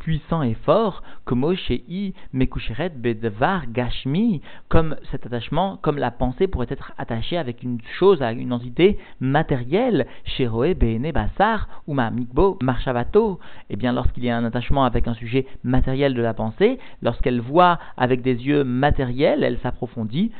puissant 0.00 0.42
et 0.42 0.54
fort, 0.54 1.02
comme 1.24 1.54
I 1.70 2.14
Mekusheret 2.32 2.88
Bedvar 2.88 3.70
Gashmi, 3.70 4.40
comme 4.68 4.96
cet 5.10 5.26
attachement, 5.26 5.78
comme 5.82 5.98
la 5.98 6.10
pensée 6.10 6.48
pourrait 6.48 6.66
être 6.70 6.92
attachée 6.98 7.36
avec 7.36 7.62
une 7.62 7.78
chose, 7.98 8.22
à 8.22 8.32
une 8.32 8.52
entité 8.52 8.98
matérielle, 9.20 10.06
Sheroe 10.24 10.74
Bene 10.74 11.12
Basar 11.12 11.68
ou 11.86 11.94
Mikbo 11.94 12.58
Marshavato. 12.62 13.38
Eh 13.68 13.76
bien, 13.76 13.92
lorsqu'il 13.92 14.24
y 14.24 14.30
a 14.30 14.36
un 14.36 14.44
attachement 14.44 14.84
avec 14.84 15.06
un 15.06 15.14
sujet 15.14 15.46
matériel 15.62 16.14
de 16.14 16.22
la 16.22 16.34
pensée, 16.34 16.78
lorsqu'elle 17.02 17.40
voit 17.40 17.78
avec 17.96 18.22
des 18.22 18.34
yeux 18.34 18.64
matériels, 18.64 19.44
elle 19.44 19.58
s'approfondit 19.58 20.32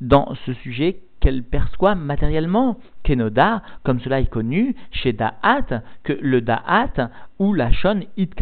dans 0.00 0.34
ce 0.46 0.52
sujet 0.52 1.00
qu'elle 1.20 1.42
perçoit 1.42 1.94
matériellement. 1.94 2.78
Kenoda, 3.04 3.62
comme 3.84 4.00
cela 4.00 4.20
est 4.20 4.26
connu 4.26 4.76
chez 4.90 5.14
Da'at, 5.14 5.82
que 6.02 6.12
le 6.20 6.42
Da'at 6.42 7.10
ou 7.38 7.54
la 7.54 7.72
Shon 7.72 8.00
Id 8.16 8.34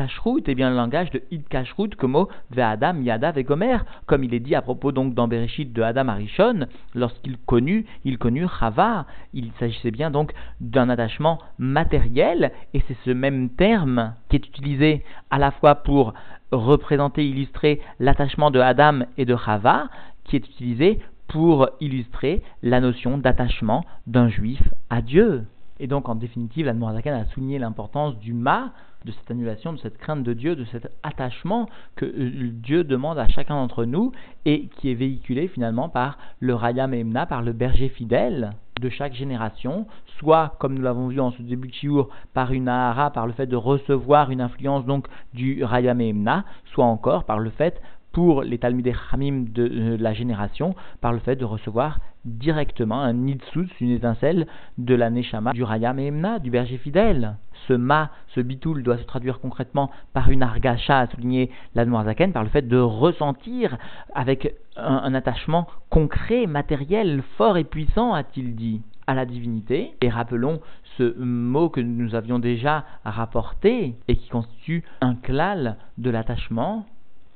est 0.46 0.54
bien 0.54 0.70
le 0.70 0.76
langage 0.76 1.10
de 1.10 1.22
Id 1.30 1.46
Kashrut 1.48 1.94
comme 1.94 2.26
Ve'adam 2.50 3.02
Yada 3.02 3.30
Vegomer, 3.30 3.78
comme 4.06 4.24
il 4.24 4.34
est 4.34 4.40
dit 4.40 4.54
à 4.54 4.62
propos 4.62 4.90
donc 4.90 5.14
dans 5.14 5.28
Bereshit 5.28 5.72
de 5.72 5.82
Adam 5.82 6.08
Arishon, 6.08 6.66
lorsqu'il 6.94 7.36
connut, 7.38 7.86
il 8.04 8.18
connut 8.18 8.46
Chava. 8.58 9.06
Il 9.34 9.52
s'agissait 9.58 9.90
bien 9.90 10.10
donc 10.10 10.32
d'un 10.60 10.88
attachement 10.88 11.38
matériel, 11.58 12.50
et 12.74 12.82
c'est 12.88 12.96
ce 13.04 13.10
même 13.10 13.50
terme 13.50 14.14
qui 14.28 14.36
est 14.36 14.46
utilisé 14.46 15.04
à 15.30 15.38
la 15.38 15.52
fois 15.52 15.76
pour 15.76 16.14
représenter, 16.50 17.28
illustrer 17.28 17.80
l'attachement 18.00 18.50
de 18.50 18.60
Adam 18.60 19.00
et 19.16 19.24
de 19.24 19.36
Chava, 19.36 19.88
qui 20.24 20.36
est 20.36 20.46
utilisé 20.46 21.00
pour 21.28 21.68
illustrer 21.80 22.42
la 22.62 22.80
notion 22.80 23.18
d'attachement 23.18 23.84
d'un 24.06 24.28
juif 24.28 24.62
à 24.90 25.02
Dieu. 25.02 25.44
Et 25.78 25.86
donc, 25.86 26.08
en 26.08 26.14
définitive, 26.14 26.66
la 26.66 26.72
a 26.72 27.24
souligné 27.26 27.58
l'importance 27.58 28.18
du 28.18 28.32
ma, 28.32 28.72
de 29.04 29.12
cette 29.12 29.30
annulation, 29.30 29.72
de 29.72 29.78
cette 29.78 29.98
crainte 29.98 30.22
de 30.22 30.32
Dieu, 30.32 30.56
de 30.56 30.64
cet 30.64 30.90
attachement 31.02 31.68
que 31.94 32.06
euh, 32.06 32.50
Dieu 32.50 32.82
demande 32.82 33.18
à 33.18 33.28
chacun 33.28 33.54
d'entre 33.54 33.84
nous 33.84 34.12
et 34.44 34.68
qui 34.68 34.90
est 34.90 34.94
véhiculé 34.94 35.48
finalement 35.48 35.88
par 35.88 36.18
le 36.40 36.54
Rayam 36.54 36.92
Emna, 36.92 37.24
par 37.26 37.42
le 37.42 37.52
berger 37.52 37.88
fidèle 37.88 38.50
de 38.80 38.88
chaque 38.90 39.14
génération, 39.14 39.86
soit, 40.18 40.56
comme 40.58 40.74
nous 40.74 40.82
l'avons 40.82 41.08
vu 41.08 41.20
en 41.20 41.30
ce 41.30 41.40
début 41.42 41.68
de 41.68 41.74
Chiour, 41.74 42.08
par 42.34 42.52
une 42.52 42.68
Ahara, 42.68 43.10
par 43.10 43.26
le 43.26 43.32
fait 43.32 43.46
de 43.46 43.56
recevoir 43.56 44.30
une 44.30 44.40
influence 44.40 44.84
donc 44.84 45.06
du 45.32 45.62
Rayam 45.64 46.00
Emna, 46.00 46.44
soit 46.72 46.84
encore 46.84 47.24
par 47.24 47.38
le 47.38 47.50
fait 47.50 47.80
pour 48.16 48.44
les 48.44 48.56
Talmudei 48.56 48.94
Hamim 49.12 49.44
de 49.52 49.62
euh, 49.62 49.96
la 50.00 50.14
génération 50.14 50.74
par 51.02 51.12
le 51.12 51.18
fait 51.18 51.36
de 51.36 51.44
recevoir 51.44 51.98
directement 52.24 53.02
un 53.02 53.12
nitsutz, 53.12 53.70
une 53.78 53.90
étincelle 53.90 54.46
de 54.78 54.94
la 54.94 55.10
Neshama 55.10 55.52
du 55.52 55.62
Rayam 55.62 55.98
et 55.98 56.10
du 56.40 56.50
berger 56.50 56.78
fidèle. 56.78 57.36
Ce 57.68 57.74
ma, 57.74 58.10
ce 58.28 58.40
bitoul 58.40 58.82
doit 58.82 58.96
se 58.96 59.02
traduire 59.02 59.38
concrètement 59.38 59.90
par 60.14 60.30
une 60.30 60.42
argacha, 60.42 61.00
à 61.00 61.06
souligner 61.08 61.50
la 61.74 61.84
Zaken, 61.84 62.32
par 62.32 62.42
le 62.42 62.48
fait 62.48 62.66
de 62.66 62.78
ressentir 62.78 63.76
avec 64.14 64.54
un, 64.78 65.12
attachement 65.12 65.66
concret, 65.90 66.46
matériel, 66.46 67.22
fort 67.36 67.58
et 67.58 67.64
puissant, 67.64 68.14
a-t-il 68.14 68.56
dit 68.56 68.80
à 69.06 69.14
la 69.14 69.26
divinité. 69.26 69.92
Et 70.00 70.08
rappelons 70.08 70.62
ce 70.96 71.14
mot 71.18 71.68
que 71.68 71.82
nous 71.82 72.14
avions 72.14 72.38
déjà 72.38 72.86
rapporté 73.04 73.94
et 74.08 74.16
qui 74.16 74.30
constitue 74.30 74.84
un 75.02 75.16
klal 75.16 75.76
de 75.98 76.08
l'attachement, 76.08 76.86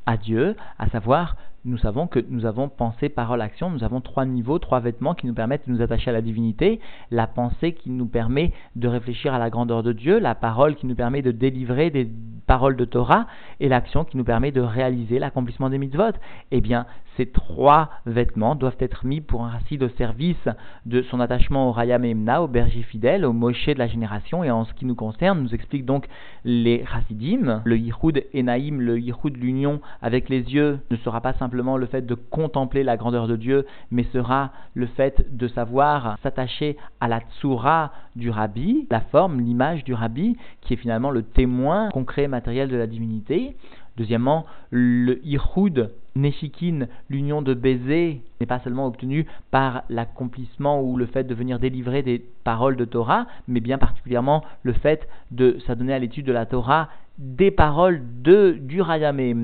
à 0.06 0.16
Dieu, 0.16 0.56
à 0.78 0.88
savoir 0.88 1.36
nous 1.66 1.76
savons 1.76 2.06
que 2.06 2.20
nous 2.30 2.46
avons 2.46 2.70
pensée, 2.70 3.10
parole, 3.10 3.42
action. 3.42 3.68
Nous 3.68 3.84
avons 3.84 4.00
trois 4.00 4.24
niveaux, 4.24 4.58
trois 4.58 4.80
vêtements 4.80 5.14
qui 5.14 5.26
nous 5.26 5.34
permettent 5.34 5.68
de 5.68 5.72
nous 5.72 5.82
attacher 5.82 6.08
à 6.08 6.14
la 6.14 6.22
divinité. 6.22 6.80
La 7.10 7.26
pensée 7.26 7.72
qui 7.74 7.90
nous 7.90 8.06
permet 8.06 8.54
de 8.76 8.88
réfléchir 8.88 9.34
à 9.34 9.38
la 9.38 9.50
grandeur 9.50 9.82
de 9.82 9.92
Dieu. 9.92 10.18
La 10.18 10.34
parole 10.34 10.74
qui 10.76 10.86
nous 10.86 10.94
permet 10.94 11.20
de 11.20 11.32
délivrer 11.32 11.90
des 11.90 12.08
paroles 12.50 12.76
de 12.76 12.84
Torah. 12.84 13.26
Et 13.60 13.68
l'action 13.68 14.04
qui 14.04 14.16
nous 14.16 14.24
permet 14.24 14.50
de 14.50 14.60
réaliser 14.60 15.18
l'accomplissement 15.18 15.68
des 15.68 15.78
mitzvot. 15.78 16.16
Eh 16.50 16.60
bien, 16.60 16.86
ces 17.16 17.26
trois 17.26 17.90
vêtements 18.06 18.54
doivent 18.54 18.80
être 18.80 19.04
mis 19.04 19.20
pour 19.20 19.44
un 19.44 19.50
racide 19.50 19.82
au 19.82 19.88
service 19.90 20.48
de 20.86 21.02
son 21.02 21.20
attachement 21.20 21.68
au 21.68 21.72
Rayam 21.72 22.04
Emna, 22.04 22.42
au 22.42 22.48
berger 22.48 22.82
fidèle, 22.82 23.26
au 23.26 23.32
Moshe 23.32 23.66
de 23.66 23.78
la 23.78 23.86
génération. 23.86 24.42
Et 24.42 24.50
en 24.50 24.64
ce 24.64 24.72
qui 24.72 24.86
nous 24.86 24.94
concerne, 24.94 25.42
nous 25.42 25.54
explique 25.54 25.84
donc 25.84 26.06
les 26.44 26.84
Hasidim. 26.90 27.60
Le 27.64 27.76
Yichud 27.76 28.24
Enaïm, 28.34 28.80
le 28.80 28.98
Yichud 28.98 29.36
l'union 29.36 29.80
avec 30.00 30.30
les 30.30 30.40
yeux, 30.40 30.78
ne 30.90 30.96
sera 30.96 31.20
pas 31.20 31.34
simplement 31.34 31.50
simplement 31.50 31.76
le 31.76 31.86
fait 31.86 32.06
de 32.06 32.14
contempler 32.14 32.84
la 32.84 32.96
grandeur 32.96 33.26
de 33.26 33.34
Dieu, 33.34 33.66
mais 33.90 34.04
sera 34.12 34.52
le 34.74 34.86
fait 34.86 35.36
de 35.36 35.48
savoir 35.48 36.16
s'attacher 36.22 36.76
à 37.00 37.08
la 37.08 37.18
tsura 37.20 37.90
du 38.14 38.30
rabbi, 38.30 38.86
la 38.88 39.00
forme, 39.00 39.40
l'image 39.40 39.82
du 39.82 39.92
rabbi, 39.92 40.36
qui 40.60 40.74
est 40.74 40.76
finalement 40.76 41.10
le 41.10 41.22
témoin 41.22 41.88
concret 41.90 42.28
de 42.40 42.76
la 42.76 42.86
divinité. 42.86 43.56
Deuxièmement, 43.96 44.46
le 44.70 45.20
Ihoud 45.26 45.92
Neshikin, 46.16 46.86
l'union 47.08 47.42
de 47.42 47.54
baiser, 47.54 48.22
n'est 48.40 48.46
pas 48.46 48.60
seulement 48.60 48.86
obtenue 48.86 49.26
par 49.50 49.84
l'accomplissement 49.88 50.82
ou 50.82 50.96
le 50.96 51.06
fait 51.06 51.24
de 51.24 51.34
venir 51.34 51.58
délivrer 51.58 52.02
des 52.02 52.24
paroles 52.44 52.76
de 52.76 52.84
Torah, 52.84 53.26
mais 53.46 53.60
bien 53.60 53.78
particulièrement 53.78 54.42
le 54.62 54.72
fait 54.72 55.08
de 55.30 55.58
s'adonner 55.66 55.92
à 55.92 55.98
l'étude 55.98 56.26
de 56.26 56.32
la 56.32 56.46
Torah 56.46 56.88
des 57.18 57.50
paroles 57.50 58.02
de, 58.22 58.56
du 58.58 58.80
Rayam 58.80 59.20
et 59.20 59.36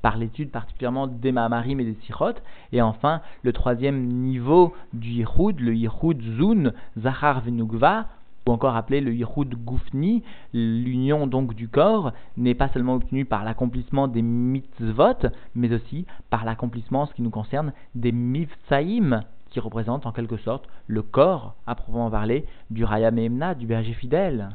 par 0.00 0.16
l'étude 0.16 0.50
particulièrement 0.52 1.08
des 1.08 1.32
Mahamarim 1.32 1.80
et 1.80 1.84
des 1.84 1.96
Sirot, 2.02 2.34
et 2.72 2.80
enfin 2.80 3.20
le 3.42 3.52
troisième 3.52 4.06
niveau 4.06 4.72
du 4.92 5.08
Yichud, 5.08 5.58
le 5.58 5.74
Yichud 5.74 6.22
Zun, 6.38 6.72
Zachar 6.96 7.40
Venugva, 7.40 8.06
ou 8.46 8.52
encore 8.52 8.76
appelé 8.76 9.00
le 9.00 9.12
Yichud 9.12 9.54
Gufni, 9.64 10.22
l'union 10.52 11.26
donc 11.26 11.54
du 11.54 11.68
corps, 11.68 12.12
n'est 12.36 12.54
pas 12.54 12.68
seulement 12.68 12.94
obtenue 12.94 13.24
par 13.24 13.44
l'accomplissement 13.44 14.08
des 14.08 14.22
mitzvot, 14.22 15.28
mais 15.54 15.72
aussi 15.74 16.06
par 16.30 16.44
l'accomplissement, 16.44 17.06
ce 17.06 17.14
qui 17.14 17.22
nous 17.22 17.30
concerne, 17.30 17.72
des 17.94 18.12
mifsaïm, 18.12 19.22
qui 19.50 19.60
représentent 19.60 20.06
en 20.06 20.12
quelque 20.12 20.36
sorte 20.36 20.68
le 20.86 21.02
corps, 21.02 21.54
à 21.66 21.74
proprement 21.74 22.10
parler, 22.10 22.44
du 22.70 22.84
Rayam 22.84 23.18
et 23.18 23.24
Emna, 23.24 23.54
du 23.54 23.66
berger 23.66 23.94
fidèle. 23.94 24.50